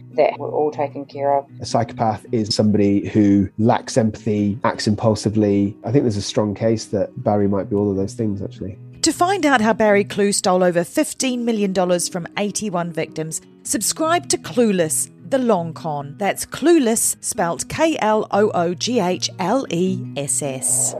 that 0.15 0.37
we're 0.37 0.51
all 0.51 0.71
taken 0.71 1.05
care 1.05 1.37
of. 1.37 1.45
A 1.59 1.65
psychopath 1.65 2.25
is 2.31 2.53
somebody 2.53 3.07
who 3.09 3.49
lacks 3.57 3.97
empathy, 3.97 4.59
acts 4.63 4.87
impulsively. 4.87 5.77
I 5.83 5.91
think 5.91 6.03
there's 6.03 6.17
a 6.17 6.21
strong 6.21 6.53
case 6.53 6.85
that 6.85 7.09
Barry 7.23 7.47
might 7.47 7.69
be 7.69 7.75
all 7.75 7.89
of 7.89 7.97
those 7.97 8.13
things, 8.13 8.41
actually. 8.41 8.77
To 9.03 9.11
find 9.11 9.45
out 9.45 9.61
how 9.61 9.73
Barry 9.73 10.03
Kloogh 10.03 10.35
stole 10.35 10.63
over 10.63 10.81
$15 10.81 11.39
million 11.39 11.73
from 11.73 12.27
81 12.37 12.91
victims, 12.91 13.41
subscribe 13.63 14.29
to 14.29 14.37
Kloogless, 14.37 15.09
the 15.27 15.39
long 15.39 15.73
con. 15.73 16.15
That's 16.19 16.45
Kloogless, 16.45 17.15
spelt 17.23 17.67
K 17.67 17.97
L 17.99 18.27
O 18.31 18.51
O 18.51 18.73
G 18.75 18.99
H 18.99 19.29
L 19.39 19.65
E 19.71 19.99
S 20.15 20.43
S. 20.43 20.95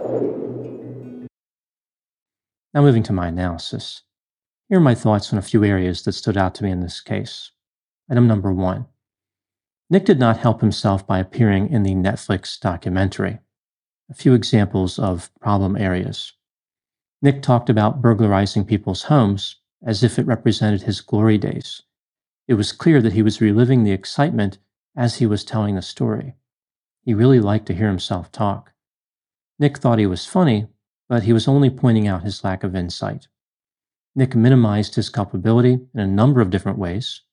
Now, 2.74 2.82
moving 2.82 3.04
to 3.04 3.14
my 3.14 3.28
analysis. 3.28 4.02
Here 4.70 4.78
are 4.78 4.82
my 4.82 4.96
thoughts 4.96 5.34
on 5.34 5.38
a 5.38 5.42
few 5.44 5.66
areas 5.66 6.04
that 6.04 6.14
stood 6.14 6.38
out 6.38 6.56
to 6.56 6.64
me 6.64 6.72
in 6.72 6.80
this 6.80 7.02
case. 7.02 7.52
Item 8.10 8.28
number 8.28 8.52
one 8.52 8.88
Nick 9.92 10.06
did 10.06 10.20
not 10.20 10.38
help 10.38 10.62
himself 10.62 11.06
by 11.06 11.20
appearing 11.20 11.70
in 11.70 11.84
the 11.84 11.94
Netflix 11.94 12.58
documentary. 12.58 13.40
A 14.10 14.14
few 14.14 14.34
examples 14.34 14.98
of 14.98 15.30
problem 15.42 15.76
areas. 15.76 16.32
Nick 17.22 17.42
talked 17.42 17.70
about 17.70 18.02
burglarizing 18.02 18.64
people's 18.64 19.04
homes 19.04 19.58
as 19.86 20.02
if 20.02 20.18
it 20.18 20.26
represented 20.26 20.84
his 20.84 21.02
glory 21.02 21.38
days. 21.38 21.82
It 22.48 22.54
was 22.54 22.72
clear 22.72 23.02
that 23.02 23.12
he 23.12 23.22
was 23.22 23.42
reliving 23.42 23.84
the 23.84 23.92
excitement 23.92 24.60
as 24.96 25.18
he 25.18 25.26
was 25.26 25.44
telling 25.44 25.76
the 25.76 25.82
story. 25.82 26.36
He 27.04 27.14
really 27.14 27.42
liked 27.42 27.66
to 27.66 27.76
hear 27.76 27.90
himself 27.90 28.32
talk. 28.32 28.72
Nick 29.60 29.78
thought 29.78 30.00
he 30.00 30.08
was 30.08 30.26
funny, 30.26 30.68
but 31.10 31.24
he 31.24 31.34
was 31.34 31.50
only 31.50 31.70
pointing 31.70 32.08
out 32.08 32.24
his 32.24 32.46
lack 32.46 32.64
of 32.64 32.78
insight. 32.78 33.28
Nick 34.16 34.36
minimized 34.38 34.96
his 34.96 35.10
culpability 35.10 35.82
in 35.94 36.00
a 36.00 36.08
number 36.08 36.40
of 36.40 36.50
different 36.50 36.78
ways. 36.78 37.24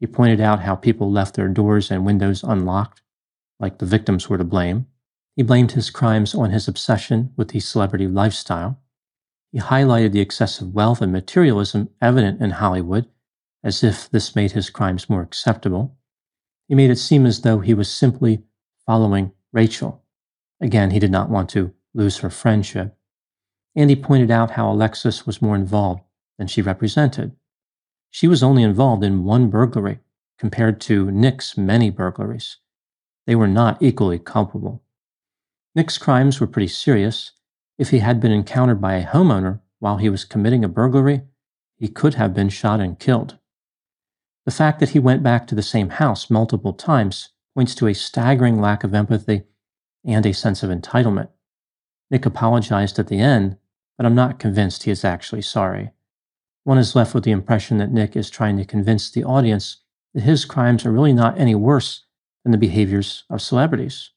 He 0.00 0.06
pointed 0.06 0.40
out 0.40 0.62
how 0.62 0.76
people 0.76 1.10
left 1.10 1.34
their 1.34 1.48
doors 1.48 1.90
and 1.90 2.06
windows 2.06 2.44
unlocked, 2.44 3.02
like 3.58 3.78
the 3.78 3.86
victims 3.86 4.28
were 4.28 4.38
to 4.38 4.44
blame. 4.44 4.86
He 5.34 5.42
blamed 5.42 5.72
his 5.72 5.90
crimes 5.90 6.34
on 6.34 6.50
his 6.50 6.68
obsession 6.68 7.32
with 7.36 7.48
the 7.48 7.60
celebrity 7.60 8.06
lifestyle. 8.06 8.80
He 9.52 9.58
highlighted 9.58 10.12
the 10.12 10.20
excessive 10.20 10.74
wealth 10.74 11.00
and 11.00 11.12
materialism 11.12 11.90
evident 12.00 12.40
in 12.40 12.50
Hollywood, 12.50 13.06
as 13.64 13.82
if 13.82 14.10
this 14.10 14.36
made 14.36 14.52
his 14.52 14.70
crimes 14.70 15.08
more 15.08 15.22
acceptable. 15.22 15.96
He 16.68 16.74
made 16.74 16.90
it 16.90 16.96
seem 16.96 17.24
as 17.26 17.40
though 17.40 17.60
he 17.60 17.74
was 17.74 17.90
simply 17.90 18.42
following 18.86 19.32
Rachel. 19.52 20.04
Again, 20.60 20.90
he 20.90 20.98
did 20.98 21.10
not 21.10 21.30
want 21.30 21.48
to 21.50 21.72
lose 21.94 22.18
her 22.18 22.30
friendship. 22.30 22.96
And 23.74 23.90
he 23.90 23.96
pointed 23.96 24.30
out 24.30 24.52
how 24.52 24.70
Alexis 24.70 25.26
was 25.26 25.42
more 25.42 25.56
involved 25.56 26.02
than 26.36 26.46
she 26.46 26.62
represented. 26.62 27.34
She 28.10 28.28
was 28.28 28.42
only 28.42 28.62
involved 28.62 29.04
in 29.04 29.24
one 29.24 29.50
burglary 29.50 30.00
compared 30.38 30.80
to 30.82 31.10
Nick's 31.10 31.56
many 31.56 31.90
burglaries. 31.90 32.56
They 33.26 33.34
were 33.34 33.48
not 33.48 33.82
equally 33.82 34.18
culpable. 34.18 34.82
Nick's 35.74 35.98
crimes 35.98 36.40
were 36.40 36.46
pretty 36.46 36.68
serious. 36.68 37.32
If 37.76 37.90
he 37.90 37.98
had 37.98 38.20
been 38.20 38.32
encountered 38.32 38.80
by 38.80 38.94
a 38.94 39.06
homeowner 39.06 39.60
while 39.78 39.98
he 39.98 40.08
was 40.08 40.24
committing 40.24 40.64
a 40.64 40.68
burglary, 40.68 41.22
he 41.76 41.88
could 41.88 42.14
have 42.14 42.34
been 42.34 42.48
shot 42.48 42.80
and 42.80 42.98
killed. 42.98 43.38
The 44.44 44.50
fact 44.50 44.80
that 44.80 44.90
he 44.90 44.98
went 44.98 45.22
back 45.22 45.46
to 45.48 45.54
the 45.54 45.62
same 45.62 45.90
house 45.90 46.30
multiple 46.30 46.72
times 46.72 47.30
points 47.54 47.74
to 47.76 47.86
a 47.86 47.94
staggering 47.94 48.60
lack 48.60 48.82
of 48.82 48.94
empathy 48.94 49.44
and 50.04 50.24
a 50.24 50.32
sense 50.32 50.62
of 50.62 50.70
entitlement. 50.70 51.28
Nick 52.10 52.24
apologized 52.24 52.98
at 52.98 53.08
the 53.08 53.20
end, 53.20 53.58
but 53.96 54.06
I'm 54.06 54.14
not 54.14 54.38
convinced 54.38 54.84
he 54.84 54.90
is 54.90 55.04
actually 55.04 55.42
sorry 55.42 55.90
one 56.68 56.76
is 56.76 56.94
left 56.94 57.14
with 57.14 57.24
the 57.24 57.30
impression 57.30 57.78
that 57.78 57.90
Nick 57.90 58.14
is 58.14 58.28
trying 58.28 58.58
to 58.58 58.64
convince 58.66 59.08
the 59.08 59.24
audience 59.24 59.78
that 60.12 60.20
his 60.20 60.44
crimes 60.44 60.84
are 60.84 60.92
really 60.92 61.14
not 61.14 61.40
any 61.40 61.54
worse 61.54 62.04
than 62.44 62.52
the 62.52 62.58
behaviors 62.58 63.24
of 63.30 63.40
celebrities. 63.40 64.10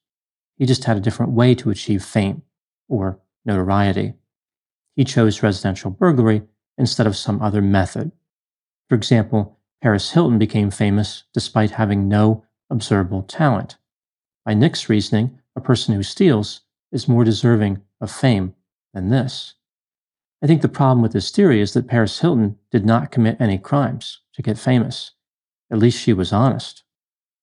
He 0.58 0.66
just 0.66 0.84
had 0.84 0.98
a 0.98 1.00
different 1.00 1.32
way 1.32 1.56
to 1.56 1.70
achieve 1.70 2.04
fame 2.04 2.42
or 2.90 3.22
notoriety. 3.46 4.16
He 4.98 5.06
chose 5.06 5.42
residential 5.42 5.92
burglary 5.92 6.42
instead 6.78 7.08
of 7.08 7.16
some 7.16 7.42
other 7.42 7.62
method. 7.62 8.12
For 8.90 8.96
example, 8.96 9.58
Paris 9.82 10.12
Hilton 10.12 10.38
became 10.38 10.72
famous 10.72 11.24
despite 11.34 11.72
having 11.72 12.10
no 12.10 12.44
observable 12.70 13.24
talent. 13.24 13.78
By 14.44 14.56
Nick's 14.56 14.90
reasoning, 14.90 15.40
a 15.56 15.62
person 15.62 15.96
who 15.96 16.04
steals 16.04 16.60
is 16.92 17.08
more 17.08 17.24
deserving 17.24 17.82
of 18.02 18.12
fame 18.12 18.56
than 18.94 19.08
this. 19.08 19.54
I 20.44 20.48
think 20.48 20.62
the 20.62 20.70
problem 20.70 21.02
with 21.02 21.14
this 21.14 21.30
theory 21.30 21.62
is 21.62 21.74
that 21.74 21.88
Paris 21.88 22.20
Hilton 22.20 22.58
did 22.72 22.86
not 22.86 23.12
commit 23.12 23.40
any 23.40 23.60
crimes 23.60 24.22
to 24.34 24.42
get 24.42 24.58
famous. 24.58 25.12
At 25.72 25.78
least 25.78 26.02
she 26.02 26.14
was 26.14 26.34
honest. 26.34 26.84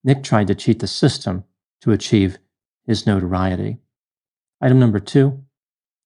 Nick 0.03 0.25
tried 0.25 0.49
to 0.49 0.55
cheat 0.55 0.81
the 0.81 0.89
system 0.89 1.45
to 1.81 1.93
achieve 1.93 2.39
his 2.87 3.07
notoriety. 3.07 3.79
Item 4.61 4.81
number 4.81 4.99
two 4.99 5.45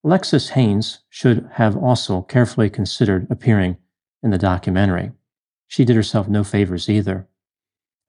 Alexis 0.05 0.51
Haines 0.51 0.99
should 1.09 1.49
have 1.53 1.77
also 1.77 2.23
carefully 2.23 2.69
considered 2.69 3.27
appearing 3.31 3.77
in 4.23 4.31
the 4.31 4.39
documentary. 4.39 5.13
She 5.69 5.85
did 5.85 5.97
herself 5.97 6.29
no 6.29 6.45
favors 6.45 6.91
either. 6.91 7.27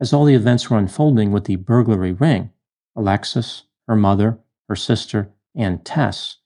As 0.01 0.11
all 0.11 0.25
the 0.25 0.33
events 0.33 0.69
were 0.69 0.77
unfolding 0.77 1.31
with 1.31 1.45
the 1.45 1.55
burglary 1.55 2.11
ring, 2.11 2.49
Alexis, 2.95 3.63
her 3.87 3.95
mother, 3.95 4.39
her 4.67 4.75
sister, 4.75 5.29
and 5.55 5.85
Tess 5.85 6.37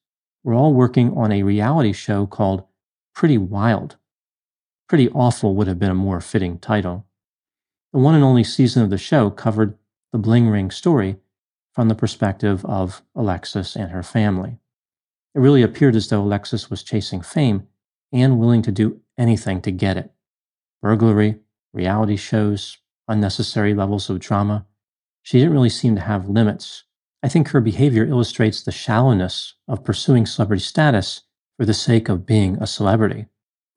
we're 0.48 0.56
all 0.56 0.74
working 0.74 1.12
on 1.18 1.30
a 1.30 1.44
reality 1.44 1.92
show 1.92 2.26
called 2.26 2.64
Pretty 3.14 3.38
Wild. 3.38 3.98
Pretty 4.88 5.10
Awful 5.10 5.54
would 5.56 5.68
have 5.68 5.78
been 5.78 5.92
a 5.92 5.94
more 5.94 6.22
fitting 6.22 6.58
title. 6.58 7.06
The 7.92 8.00
one 8.00 8.16
and 8.16 8.24
only 8.24 8.46
season 8.46 8.82
of 8.82 8.90
the 8.90 8.98
show 8.98 9.30
covered 9.30 9.78
the 10.14 10.18
Bling 10.18 10.48
Ring 10.48 10.72
story 10.72 11.18
from 11.74 11.90
the 11.90 11.96
perspective 11.96 12.64
of 12.64 13.02
Alexis 13.14 13.76
and 13.76 13.92
her 13.92 14.04
family. 14.04 14.58
It 15.36 15.40
really 15.40 15.64
appeared 15.64 15.98
as 15.98 16.08
though 16.08 16.22
Alexis 16.22 16.70
was 16.70 16.82
chasing 16.82 17.22
fame 17.22 17.68
and 18.14 18.40
willing 18.40 18.62
to 18.62 18.72
do 18.72 19.02
anything 19.18 19.62
to 19.64 19.72
get 19.72 19.98
it 19.98 20.14
burglary, 20.82 21.40
reality 21.74 22.16
shows, 22.16 22.78
unnecessary 23.10 23.74
levels 23.74 24.10
of 24.10 24.22
drama. 24.22 24.66
She 25.24 25.40
didn't 25.40 25.52
really 25.52 25.70
seem 25.70 25.96
to 25.96 26.02
have 26.02 26.30
limits 26.30 26.86
I 27.28 27.30
think 27.30 27.50
her 27.50 27.60
behavior 27.60 28.06
illustrates 28.06 28.62
the 28.62 28.72
shallowness 28.72 29.56
of 29.68 29.84
pursuing 29.84 30.26
celebrity 30.26 30.64
status 30.64 31.24
for 31.58 31.66
the 31.66 31.74
sake 31.74 32.08
of 32.08 32.26
being 32.26 32.56
a 32.56 32.66
celebrity. 32.66 33.26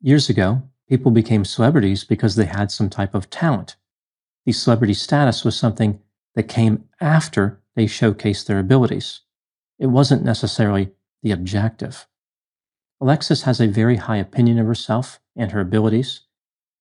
Years 0.01 0.31
ago, 0.31 0.63
people 0.89 1.11
became 1.11 1.45
celebrities 1.45 2.05
because 2.05 2.37
they 2.37 2.45
had 2.45 2.71
some 2.71 2.89
type 2.89 3.13
of 3.13 3.29
talent. 3.29 3.75
The 4.47 4.53
celebrity 4.53 4.95
status 4.95 5.45
was 5.45 5.57
something 5.57 5.99
that 6.37 6.45
came 6.45 6.85
after 7.01 7.61
they 7.75 7.87
showcased 7.87 8.47
their 8.47 8.61
abilities. 8.61 9.23
It 9.81 9.89
wasn't 9.89 10.23
necessarily 10.23 10.93
the 11.25 11.33
objective. 11.33 12.07
Alexis 13.01 13.43
has 13.43 13.61
a 13.61 13.67
very 13.67 13.97
high 13.97 14.19
opinion 14.19 14.61
of 14.61 14.67
herself 14.69 15.19
and 15.35 15.51
her 15.51 15.61
abilities. 15.61 16.21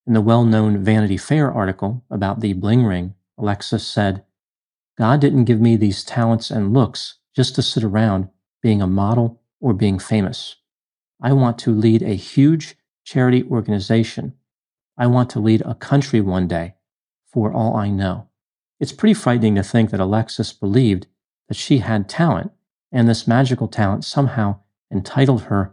In 0.06 0.12
the 0.12 0.20
well 0.20 0.44
known 0.44 0.84
Vanity 0.84 1.16
Fair 1.16 1.50
article 1.50 2.04
about 2.10 2.38
the 2.38 2.52
bling 2.52 2.84
ring, 2.84 3.14
Alexis 3.36 3.84
said, 3.84 4.22
God 5.00 5.18
didn't 5.18 5.46
give 5.46 5.62
me 5.62 5.76
these 5.76 6.04
talents 6.04 6.50
and 6.50 6.74
looks 6.74 7.14
just 7.34 7.54
to 7.54 7.62
sit 7.62 7.82
around 7.82 8.28
being 8.60 8.82
a 8.82 8.86
model 8.86 9.40
or 9.58 9.72
being 9.72 9.98
famous. 9.98 10.56
I 11.22 11.32
want 11.32 11.56
to 11.60 11.70
lead 11.70 12.02
a 12.02 12.12
huge 12.12 12.76
charity 13.02 13.42
organization. 13.44 14.34
I 14.98 15.06
want 15.06 15.30
to 15.30 15.40
lead 15.40 15.62
a 15.62 15.74
country 15.74 16.20
one 16.20 16.46
day, 16.46 16.74
for 17.32 17.50
all 17.50 17.78
I 17.78 17.88
know. 17.88 18.28
It's 18.78 18.92
pretty 18.92 19.14
frightening 19.14 19.54
to 19.54 19.62
think 19.62 19.88
that 19.88 20.00
Alexis 20.00 20.52
believed 20.52 21.06
that 21.48 21.56
she 21.56 21.78
had 21.78 22.06
talent, 22.06 22.52
and 22.92 23.08
this 23.08 23.26
magical 23.26 23.68
talent 23.68 24.04
somehow 24.04 24.60
entitled 24.92 25.44
her 25.44 25.72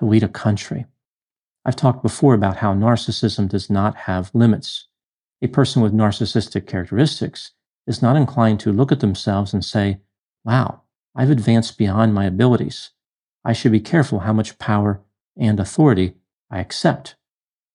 to 0.00 0.04
lead 0.04 0.24
a 0.24 0.28
country. 0.28 0.84
I've 1.64 1.76
talked 1.76 2.02
before 2.02 2.34
about 2.34 2.56
how 2.56 2.74
narcissism 2.74 3.48
does 3.48 3.70
not 3.70 3.94
have 3.94 4.34
limits. 4.34 4.88
A 5.40 5.46
person 5.46 5.80
with 5.80 5.94
narcissistic 5.94 6.66
characteristics 6.66 7.52
is 7.86 8.02
not 8.02 8.16
inclined 8.16 8.60
to 8.60 8.72
look 8.72 8.92
at 8.92 9.00
themselves 9.00 9.52
and 9.52 9.64
say, 9.64 10.00
Wow, 10.44 10.82
I've 11.14 11.30
advanced 11.30 11.78
beyond 11.78 12.14
my 12.14 12.24
abilities. 12.24 12.90
I 13.44 13.52
should 13.52 13.72
be 13.72 13.80
careful 13.80 14.20
how 14.20 14.32
much 14.32 14.58
power 14.58 15.02
and 15.36 15.60
authority 15.60 16.14
I 16.50 16.60
accept, 16.60 17.16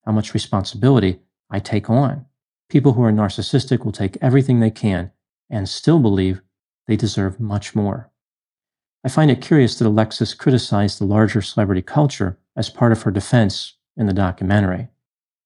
how 0.05 0.11
much 0.11 0.33
responsibility 0.33 1.19
I 1.49 1.59
take 1.59 1.89
on. 1.89 2.25
People 2.69 2.93
who 2.93 3.03
are 3.03 3.11
narcissistic 3.11 3.83
will 3.83 3.91
take 3.91 4.17
everything 4.21 4.59
they 4.59 4.71
can 4.71 5.11
and 5.49 5.67
still 5.67 5.99
believe 5.99 6.41
they 6.87 6.95
deserve 6.95 7.39
much 7.39 7.75
more. 7.75 8.11
I 9.03 9.09
find 9.09 9.31
it 9.31 9.41
curious 9.41 9.77
that 9.79 9.87
Alexis 9.87 10.33
criticized 10.33 10.99
the 10.99 11.05
larger 11.05 11.41
celebrity 11.41 11.81
culture 11.81 12.37
as 12.55 12.69
part 12.69 12.91
of 12.91 13.03
her 13.03 13.11
defense 13.11 13.75
in 13.95 14.05
the 14.05 14.13
documentary, 14.13 14.89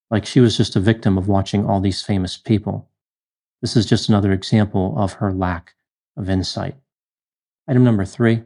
like 0.09 0.25
she 0.25 0.39
was 0.39 0.57
just 0.57 0.75
a 0.75 0.79
victim 0.79 1.17
of 1.17 1.27
watching 1.27 1.65
all 1.65 1.79
these 1.79 2.01
famous 2.01 2.35
people. 2.35 2.89
This 3.63 3.77
is 3.77 3.85
just 3.85 4.09
another 4.09 4.33
example 4.33 4.93
of 4.97 5.13
her 5.13 5.31
lack 5.31 5.75
of 6.17 6.29
insight. 6.29 6.75
Item 7.65 7.85
number 7.85 8.03
three 8.03 8.43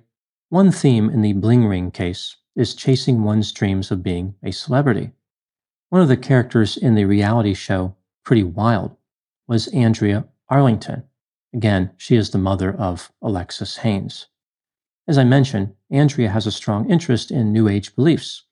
one 0.50 0.72
theme 0.72 1.10
in 1.10 1.24
the 1.24 1.34
Bling 1.34 1.66
Ring 1.66 1.90
case 1.90 2.36
is 2.56 2.76
chasing 2.76 3.24
one's 3.24 3.52
dreams 3.52 3.90
of 3.90 4.04
being 4.04 4.36
a 4.44 4.52
celebrity. 4.52 5.14
One 5.90 6.04
of 6.04 6.08
the 6.08 6.18
characters 6.18 6.78
in 6.78 6.94
the 6.94 7.06
reality 7.06 7.56
show 7.56 7.96
Pretty 8.24 8.44
Wild 8.44 8.96
was 9.48 9.70
Andrea 9.70 10.28
Arlington. 10.50 11.02
Again, 11.52 11.90
she 11.98 12.16
is 12.16 12.30
the 12.30 12.38
mother 12.38 12.72
of 12.72 13.12
Alexis 13.20 13.78
Haines. 13.78 14.28
As 15.08 15.18
I 15.18 15.24
mentioned, 15.24 15.74
Andrea 15.90 16.30
has 16.30 16.46
a 16.46 16.52
strong 16.52 16.92
interest 16.92 17.32
in 17.32 17.52
New 17.52 17.68
Age 17.68 17.96
beliefs, 17.96 18.44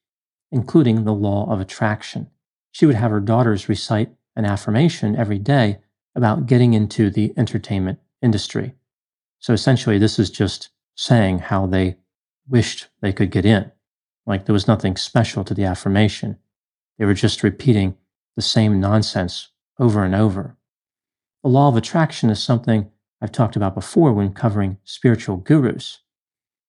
including 0.52 1.04
the 1.04 1.14
law 1.14 1.48
of 1.48 1.62
attraction. 1.62 2.32
She 2.72 2.88
would 2.88 2.96
have 2.96 3.12
her 3.12 3.20
daughters 3.20 3.70
recite 3.70 4.10
an 4.36 4.46
affirmation 4.46 5.16
every 5.16 5.38
day 5.38 5.78
about 6.16 6.46
getting 6.46 6.74
into 6.74 7.10
the 7.10 7.34
entertainment 7.38 8.00
industry. 8.22 8.74
So 9.40 9.54
essentially, 9.54 9.98
this 9.98 10.18
is 10.18 10.30
just 10.30 10.70
saying 10.96 11.40
how 11.40 11.68
they 11.68 11.98
wished 12.48 12.88
they 13.02 13.14
could 13.14 13.32
get 13.32 13.46
in. 13.46 13.72
Like 14.26 14.46
there 14.46 14.54
was 14.54 14.68
nothing 14.68 14.96
special 14.96 15.44
to 15.44 15.54
the 15.54 15.66
affirmation. 15.66 16.38
They 16.98 17.06
were 17.06 17.14
just 17.14 17.44
repeating 17.44 17.98
the 18.36 18.42
same 18.42 18.80
nonsense 18.80 19.50
over 19.80 20.04
and 20.04 20.16
over. 20.16 20.58
The 21.44 21.50
law 21.50 21.68
of 21.68 21.78
attraction 21.78 22.30
is 22.30 22.42
something 22.42 22.90
I've 23.22 23.32
talked 23.32 23.56
about 23.56 23.76
before 23.76 24.14
when 24.14 24.34
covering 24.34 24.78
spiritual 24.84 25.38
gurus. 25.38 26.00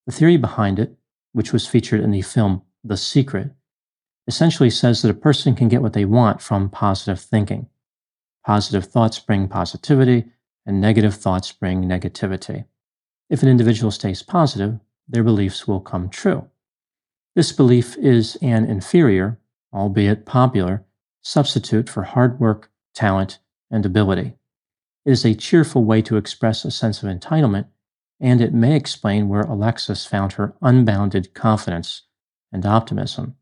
The 0.07 0.13
theory 0.13 0.37
behind 0.37 0.79
it, 0.79 0.97
which 1.33 1.53
was 1.53 1.67
featured 1.67 2.01
in 2.01 2.11
the 2.11 2.23
film 2.23 2.63
The 2.85 2.97
Secret, 2.97 3.51
essentially 4.27 4.71
says 4.71 5.03
that 5.03 5.11
a 5.11 5.15
person 5.15 5.55
can 5.55 5.69
get 5.69 5.83
what 5.83 5.93
they 5.93 6.05
want 6.05 6.41
from 6.41 6.69
positive 6.69 7.21
thinking. 7.21 7.69
Positive 8.47 8.85
thoughts 8.85 9.19
bring 9.19 9.49
positivity, 9.49 10.27
and 10.65 10.81
negative 10.81 11.17
thoughts 11.17 11.51
bring 11.51 11.83
negativity. 11.83 12.65
If 13.29 13.43
an 13.43 13.49
individual 13.49 13.91
stays 13.91 14.23
positive, 14.23 14.79
their 15.09 15.25
beliefs 15.25 15.67
will 15.67 15.81
come 15.81 16.09
true. 16.09 16.49
This 17.35 17.51
belief 17.51 17.97
is 17.99 18.37
an 18.41 18.65
inferior, 18.65 19.41
albeit 19.73 20.27
popular, 20.27 20.85
substitute 21.23 21.89
for 21.89 22.05
hard 22.05 22.39
work, 22.39 22.71
talent, 22.95 23.41
and 23.69 23.85
ability. 23.85 24.35
It 25.05 25.11
is 25.11 25.25
a 25.25 25.35
cheerful 25.35 25.83
way 25.83 26.01
to 26.03 26.17
express 26.17 26.65
a 26.65 26.71
sense 26.71 27.03
of 27.03 27.09
entitlement, 27.09 27.67
and 28.21 28.41
it 28.41 28.55
may 28.55 28.77
explain 28.77 29.29
where 29.29 29.43
Alexis 29.43 30.07
found 30.07 30.35
her 30.35 30.55
unbounded 30.63 31.35
confidence 31.35 32.03
and 32.53 32.65
optimism. 32.65 33.35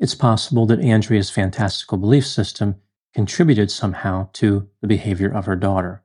It's 0.00 0.16
possible 0.16 0.66
that 0.66 0.80
Andrea's 0.80 1.30
fantastical 1.30 1.96
belief 1.96 2.26
system 2.26 2.80
contributed 3.14 3.70
somehow 3.70 4.28
to 4.32 4.68
the 4.80 4.88
behavior 4.88 5.32
of 5.32 5.46
her 5.46 5.56
daughter. 5.56 6.02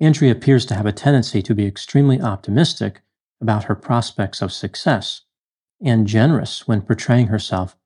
Andrea 0.00 0.32
appears 0.32 0.64
to 0.66 0.74
have 0.74 0.86
a 0.86 0.92
tendency 0.92 1.42
to 1.42 1.54
be 1.54 1.66
extremely 1.66 2.20
optimistic 2.20 3.02
about 3.40 3.64
her 3.64 3.74
prospects 3.74 4.42
of 4.42 4.52
success 4.52 5.22
and 5.82 6.06
generous 6.06 6.68
when 6.68 6.82
portraying 6.82 7.28
herself 7.28 7.76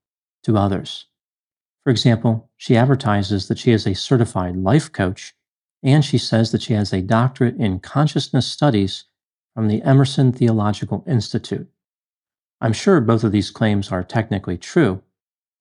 to 0.43 0.57
others. 0.57 1.07
For 1.85 1.91
example, 1.91 2.51
she 2.57 2.77
advertises 2.77 3.49
that 3.49 3.59
she 3.59 3.71
is 3.71 3.87
a 3.87 3.95
certified 3.95 4.57
life 4.57 4.91
coach, 4.91 5.35
and 5.83 6.05
she 6.05 6.19
says 6.19 6.51
that 6.51 6.63
she 6.63 6.73
has 6.73 6.93
a 6.93 7.03
doctorate 7.03 7.57
in 7.57 7.79
consciousness 7.79 8.47
studies 8.47 9.05
from 9.55 9.69
the 9.69 9.83
Emerson 9.83 10.33
Theological 10.33 11.05
Institute. 11.07 11.69
I'm 12.61 12.73
sure 12.73 13.01
both 13.01 13.23
of 13.23 13.33
these 13.33 13.51
claims 13.51 13.93
are 13.93 14.03
technically 14.03 14.57
true, 14.57 15.03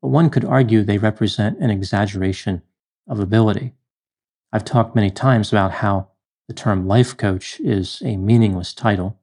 but 0.03 0.09
one 0.09 0.29
could 0.29 0.43
argue 0.43 0.83
they 0.83 0.97
represent 0.97 1.57
an 1.59 1.69
exaggeration 1.69 2.61
of 3.07 3.21
ability. 3.21 3.73
I've 4.51 4.65
talked 4.65 4.97
many 4.97 5.09
times 5.09 5.49
about 5.49 5.71
how 5.75 6.09
the 6.49 6.53
term 6.53 6.85
life 6.85 7.15
coach 7.15 7.57
is 7.61 8.01
a 8.03 8.17
meaningless 8.17 8.73
title. 8.73 9.17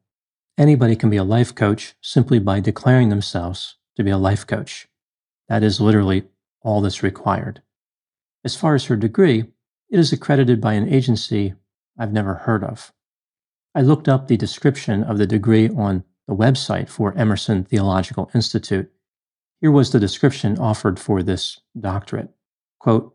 Anybody 0.57 0.97
can 0.97 1.11
be 1.11 1.19
a 1.19 1.23
life 1.23 1.55
coach 1.55 1.97
simply 2.01 2.39
by 2.39 2.61
declaring 2.61 3.11
themselves 3.11 3.77
to 3.97 4.03
be 4.03 4.09
a 4.09 4.17
life 4.17 4.47
coach. 4.47 4.89
That 5.51 5.63
is 5.63 5.83
literally 5.83 6.25
all 6.63 6.81
that's 6.81 7.03
required. 7.03 7.61
As 8.43 8.57
far 8.57 8.75
as 8.75 8.87
her 8.87 8.97
degree, 8.97 9.53
it 9.91 9.99
is 9.99 10.15
accredited 10.15 10.63
by 10.63 10.73
an 10.73 10.89
agency 10.89 11.53
I've 11.99 12.15
never 12.15 12.35
heard 12.37 12.65
of. 12.65 12.91
I 13.75 13.83
looked 13.83 14.09
up 14.09 14.29
the 14.29 14.39
description 14.39 15.05
of 15.05 15.19
the 15.19 15.27
degree 15.27 15.69
on 15.69 16.05
the 16.27 16.35
website 16.35 16.89
for 16.89 17.15
Emerson 17.19 17.65
Theological 17.65 18.31
Institute. 18.35 18.91
Here 19.61 19.71
was 19.71 19.93
the 19.93 20.01
description 20.01 20.59
offered 20.59 20.99
for 20.99 21.23
this 21.23 21.61
doctorate. 21.79 22.31
Quote, 22.79 23.15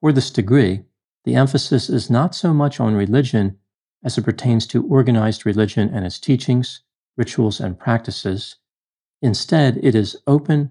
for 0.00 0.12
this 0.12 0.30
degree, 0.30 0.82
the 1.24 1.36
emphasis 1.36 1.88
is 1.88 2.10
not 2.10 2.34
so 2.34 2.52
much 2.52 2.80
on 2.80 2.94
religion 2.94 3.58
as 4.02 4.18
it 4.18 4.24
pertains 4.24 4.66
to 4.66 4.86
organized 4.86 5.46
religion 5.46 5.90
and 5.94 6.04
its 6.04 6.18
teachings, 6.18 6.82
rituals, 7.16 7.60
and 7.60 7.78
practices. 7.78 8.56
Instead, 9.22 9.78
it 9.82 9.94
is 9.94 10.16
open 10.26 10.70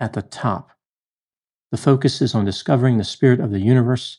at 0.00 0.14
the 0.14 0.22
top. 0.22 0.70
The 1.70 1.76
focus 1.76 2.20
is 2.20 2.34
on 2.34 2.44
discovering 2.44 2.98
the 2.98 3.04
spirit 3.04 3.40
of 3.40 3.50
the 3.50 3.60
universe 3.60 4.18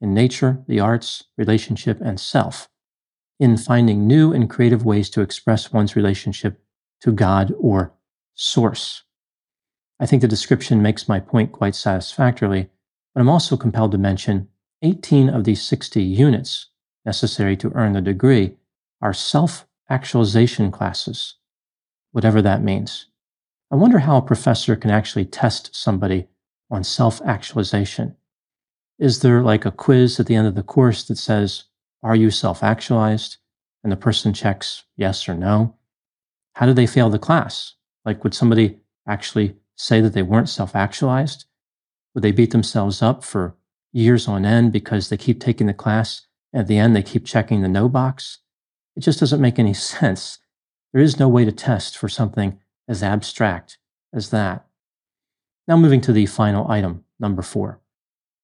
in 0.00 0.14
nature, 0.14 0.62
the 0.68 0.80
arts, 0.80 1.24
relationship, 1.36 2.00
and 2.00 2.20
self, 2.20 2.68
in 3.40 3.56
finding 3.56 4.06
new 4.06 4.32
and 4.32 4.48
creative 4.48 4.84
ways 4.84 5.10
to 5.10 5.22
express 5.22 5.72
one's 5.72 5.96
relationship 5.96 6.62
to 7.00 7.10
God 7.10 7.52
or 7.58 7.94
Source. 8.34 9.02
I 10.00 10.06
think 10.06 10.22
the 10.22 10.28
description 10.28 10.82
makes 10.82 11.08
my 11.08 11.20
point 11.20 11.52
quite 11.52 11.74
satisfactorily, 11.74 12.68
but 13.14 13.20
I'm 13.20 13.28
also 13.28 13.56
compelled 13.56 13.92
to 13.92 13.98
mention 13.98 14.48
18 14.82 15.28
of 15.28 15.44
these 15.44 15.62
60 15.62 16.02
units 16.02 16.68
necessary 17.04 17.56
to 17.58 17.72
earn 17.74 17.92
the 17.92 18.00
degree 18.00 18.56
are 19.00 19.12
self 19.12 19.66
actualization 19.88 20.70
classes, 20.70 21.36
whatever 22.12 22.42
that 22.42 22.62
means. 22.62 23.06
I 23.70 23.76
wonder 23.76 24.00
how 24.00 24.16
a 24.16 24.22
professor 24.22 24.76
can 24.76 24.90
actually 24.90 25.24
test 25.24 25.74
somebody 25.74 26.26
on 26.70 26.84
self 26.84 27.20
actualization. 27.22 28.16
Is 28.98 29.20
there 29.20 29.42
like 29.42 29.64
a 29.64 29.70
quiz 29.70 30.18
at 30.20 30.26
the 30.26 30.34
end 30.34 30.46
of 30.46 30.54
the 30.54 30.62
course 30.62 31.04
that 31.04 31.18
says, 31.18 31.64
Are 32.02 32.16
you 32.16 32.30
self 32.30 32.62
actualized? 32.62 33.38
And 33.82 33.92
the 33.92 33.96
person 33.96 34.32
checks 34.32 34.84
yes 34.96 35.28
or 35.28 35.34
no. 35.34 35.76
How 36.54 36.64
do 36.66 36.72
they 36.72 36.86
fail 36.86 37.10
the 37.10 37.18
class? 37.18 37.74
Like, 38.04 38.24
would 38.24 38.34
somebody 38.34 38.78
actually 39.06 39.56
say 39.76 40.00
that 40.00 40.12
they 40.12 40.22
weren't 40.22 40.48
self 40.48 40.74
actualized? 40.76 41.46
Would 42.14 42.22
they 42.22 42.32
beat 42.32 42.52
themselves 42.52 43.02
up 43.02 43.24
for 43.24 43.56
years 43.94 44.26
on 44.26 44.44
end 44.44 44.72
because 44.72 45.08
they 45.08 45.16
keep 45.16 45.40
taking 45.40 45.68
the 45.68 45.72
class. 45.72 46.26
At 46.52 46.66
the 46.66 46.76
end, 46.76 46.94
they 46.94 47.02
keep 47.02 47.24
checking 47.24 47.62
the 47.62 47.68
no 47.68 47.88
box. 47.88 48.38
It 48.96 49.00
just 49.00 49.20
doesn't 49.20 49.40
make 49.40 49.58
any 49.58 49.74
sense. 49.74 50.38
There 50.92 51.02
is 51.02 51.18
no 51.18 51.28
way 51.28 51.44
to 51.44 51.52
test 51.52 51.96
for 51.96 52.08
something 52.08 52.58
as 52.88 53.02
abstract 53.02 53.78
as 54.12 54.30
that. 54.30 54.66
Now, 55.66 55.76
moving 55.76 56.00
to 56.02 56.12
the 56.12 56.26
final 56.26 56.70
item, 56.70 57.04
number 57.18 57.40
four. 57.40 57.80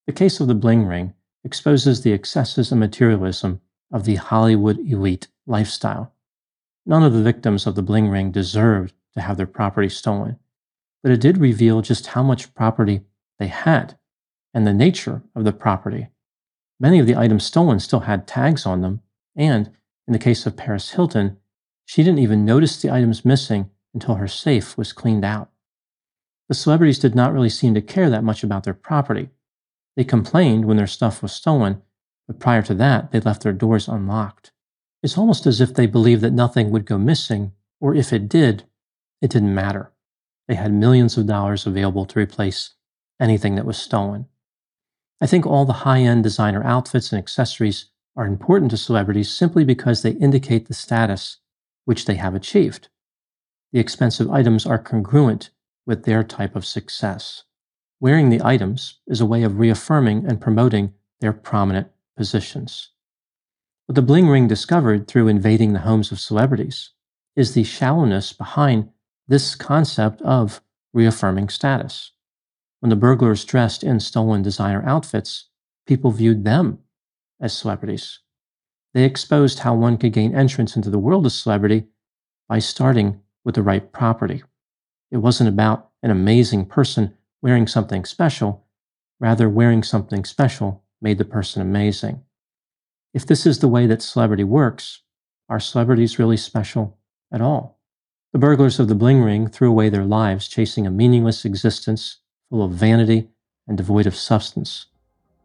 The 0.06 0.12
case 0.12 0.40
of 0.40 0.48
the 0.48 0.54
bling 0.54 0.86
ring 0.86 1.12
exposes 1.44 2.00
the 2.00 2.12
excesses 2.12 2.70
and 2.72 2.80
materialism 2.80 3.60
of 3.92 4.04
the 4.04 4.16
Hollywood 4.16 4.78
elite 4.78 5.28
lifestyle. 5.46 6.12
None 6.86 7.02
of 7.02 7.12
the 7.12 7.22
victims 7.22 7.66
of 7.66 7.74
the 7.74 7.82
bling 7.82 8.08
ring 8.08 8.30
deserved 8.30 8.94
to 9.14 9.20
have 9.20 9.36
their 9.36 9.46
property 9.46 9.88
stolen, 9.88 10.38
but 11.02 11.12
it 11.12 11.20
did 11.20 11.38
reveal 11.38 11.82
just 11.82 12.08
how 12.08 12.22
much 12.22 12.54
property 12.54 13.02
they 13.38 13.48
had 13.48 13.98
and 14.52 14.66
the 14.66 14.72
nature 14.72 15.22
of 15.34 15.44
the 15.44 15.52
property. 15.52 16.08
Many 16.78 16.98
of 16.98 17.06
the 17.06 17.16
items 17.16 17.44
stolen 17.44 17.80
still 17.80 18.00
had 18.00 18.26
tags 18.26 18.66
on 18.66 18.80
them, 18.80 19.00
and 19.36 19.70
in 20.06 20.12
the 20.12 20.18
case 20.18 20.46
of 20.46 20.56
Paris 20.56 20.90
Hilton, 20.90 21.36
she 21.84 22.02
didn't 22.02 22.20
even 22.20 22.44
notice 22.44 22.80
the 22.80 22.90
items 22.90 23.24
missing 23.24 23.70
until 23.94 24.16
her 24.16 24.28
safe 24.28 24.76
was 24.76 24.92
cleaned 24.92 25.24
out. 25.24 25.50
The 26.48 26.54
celebrities 26.54 26.98
did 26.98 27.14
not 27.14 27.32
really 27.32 27.48
seem 27.48 27.74
to 27.74 27.80
care 27.80 28.10
that 28.10 28.24
much 28.24 28.42
about 28.42 28.64
their 28.64 28.74
property. 28.74 29.30
They 29.96 30.04
complained 30.04 30.64
when 30.64 30.76
their 30.76 30.86
stuff 30.86 31.22
was 31.22 31.32
stolen, 31.32 31.82
but 32.26 32.40
prior 32.40 32.62
to 32.62 32.74
that, 32.74 33.12
they 33.12 33.20
left 33.20 33.42
their 33.42 33.52
doors 33.52 33.88
unlocked. 33.88 34.52
It's 35.02 35.18
almost 35.18 35.46
as 35.46 35.60
if 35.60 35.74
they 35.74 35.86
believed 35.86 36.22
that 36.22 36.32
nothing 36.32 36.70
would 36.70 36.86
go 36.86 36.98
missing, 36.98 37.52
or 37.80 37.94
if 37.94 38.12
it 38.12 38.28
did, 38.28 38.64
it 39.22 39.30
didn't 39.30 39.54
matter. 39.54 39.92
They 40.50 40.56
had 40.56 40.72
millions 40.72 41.16
of 41.16 41.28
dollars 41.28 41.64
available 41.64 42.04
to 42.06 42.18
replace 42.18 42.74
anything 43.20 43.54
that 43.54 43.64
was 43.64 43.78
stolen. 43.78 44.26
I 45.20 45.28
think 45.28 45.46
all 45.46 45.64
the 45.64 45.84
high 45.86 46.00
end 46.00 46.24
designer 46.24 46.64
outfits 46.64 47.12
and 47.12 47.20
accessories 47.20 47.86
are 48.16 48.26
important 48.26 48.72
to 48.72 48.76
celebrities 48.76 49.30
simply 49.30 49.62
because 49.64 50.02
they 50.02 50.10
indicate 50.10 50.66
the 50.66 50.74
status 50.74 51.36
which 51.84 52.06
they 52.06 52.16
have 52.16 52.34
achieved. 52.34 52.88
The 53.72 53.78
expensive 53.78 54.28
items 54.28 54.66
are 54.66 54.76
congruent 54.76 55.50
with 55.86 56.02
their 56.02 56.24
type 56.24 56.56
of 56.56 56.66
success. 56.66 57.44
Wearing 58.00 58.30
the 58.30 58.42
items 58.42 58.98
is 59.06 59.20
a 59.20 59.26
way 59.26 59.44
of 59.44 59.60
reaffirming 59.60 60.26
and 60.26 60.40
promoting 60.40 60.94
their 61.20 61.32
prominent 61.32 61.92
positions. 62.16 62.88
What 63.86 63.94
the 63.94 64.02
bling 64.02 64.28
ring 64.28 64.48
discovered 64.48 65.06
through 65.06 65.28
invading 65.28 65.74
the 65.74 65.86
homes 65.86 66.10
of 66.10 66.18
celebrities 66.18 66.90
is 67.36 67.54
the 67.54 67.62
shallowness 67.62 68.32
behind 68.32 68.88
this 69.30 69.54
concept 69.54 70.20
of 70.22 70.60
reaffirming 70.92 71.48
status. 71.48 72.10
When 72.80 72.90
the 72.90 72.96
burglars 72.96 73.44
dressed 73.44 73.84
in 73.84 74.00
stolen 74.00 74.42
designer 74.42 74.82
outfits, 74.84 75.50
people 75.86 76.10
viewed 76.10 76.44
them 76.44 76.80
as 77.40 77.56
celebrities. 77.56 78.18
They 78.92 79.04
exposed 79.04 79.60
how 79.60 79.76
one 79.76 79.98
could 79.98 80.12
gain 80.12 80.34
entrance 80.34 80.74
into 80.74 80.90
the 80.90 80.98
world 80.98 81.26
of 81.26 81.32
celebrity 81.32 81.86
by 82.48 82.58
starting 82.58 83.20
with 83.44 83.54
the 83.54 83.62
right 83.62 83.92
property. 83.92 84.42
It 85.12 85.18
wasn't 85.18 85.48
about 85.48 85.90
an 86.02 86.10
amazing 86.10 86.66
person 86.66 87.14
wearing 87.40 87.68
something 87.68 88.04
special, 88.04 88.66
rather, 89.20 89.48
wearing 89.48 89.84
something 89.84 90.24
special 90.24 90.82
made 91.00 91.18
the 91.18 91.24
person 91.24 91.62
amazing. 91.62 92.24
If 93.14 93.26
this 93.26 93.46
is 93.46 93.60
the 93.60 93.68
way 93.68 93.86
that 93.86 94.02
celebrity 94.02 94.44
works, 94.44 95.02
are 95.48 95.60
celebrities 95.60 96.18
really 96.18 96.36
special 96.36 96.98
at 97.32 97.40
all? 97.40 97.79
The 98.32 98.38
burglars 98.38 98.78
of 98.78 98.86
the 98.86 98.94
Bling 98.94 99.24
Ring 99.24 99.48
threw 99.48 99.68
away 99.68 99.88
their 99.88 100.04
lives 100.04 100.46
chasing 100.46 100.86
a 100.86 100.90
meaningless 100.90 101.44
existence 101.44 102.18
full 102.48 102.62
of 102.62 102.70
vanity 102.70 103.28
and 103.66 103.76
devoid 103.76 104.06
of 104.06 104.14
substance. 104.14 104.86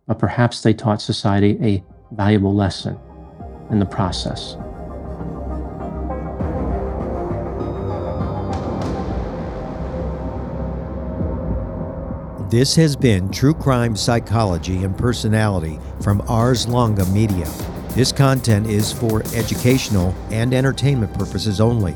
But 0.06 0.20
perhaps 0.20 0.62
they 0.62 0.76
taught 0.76 1.02
society 1.02 1.58
a 1.64 1.84
valuable 2.12 2.54
lesson 2.54 3.00
in 3.72 3.80
the 3.80 3.88
process. 3.88 4.56
This 12.52 12.76
has 12.76 12.96
been 12.96 13.32
True 13.32 13.56
Crime 13.56 13.96
Psychology 13.96 14.84
and 14.84 14.96
Personality 14.96 15.80
from 16.02 16.22
Ars 16.28 16.68
Longa 16.68 17.06
Media. 17.08 17.52
This 17.96 18.12
content 18.12 18.68
is 18.68 18.94
for 18.94 19.24
educational 19.34 20.14
and 20.30 20.54
entertainment 20.54 21.12
purposes 21.16 21.60
only. 21.60 21.96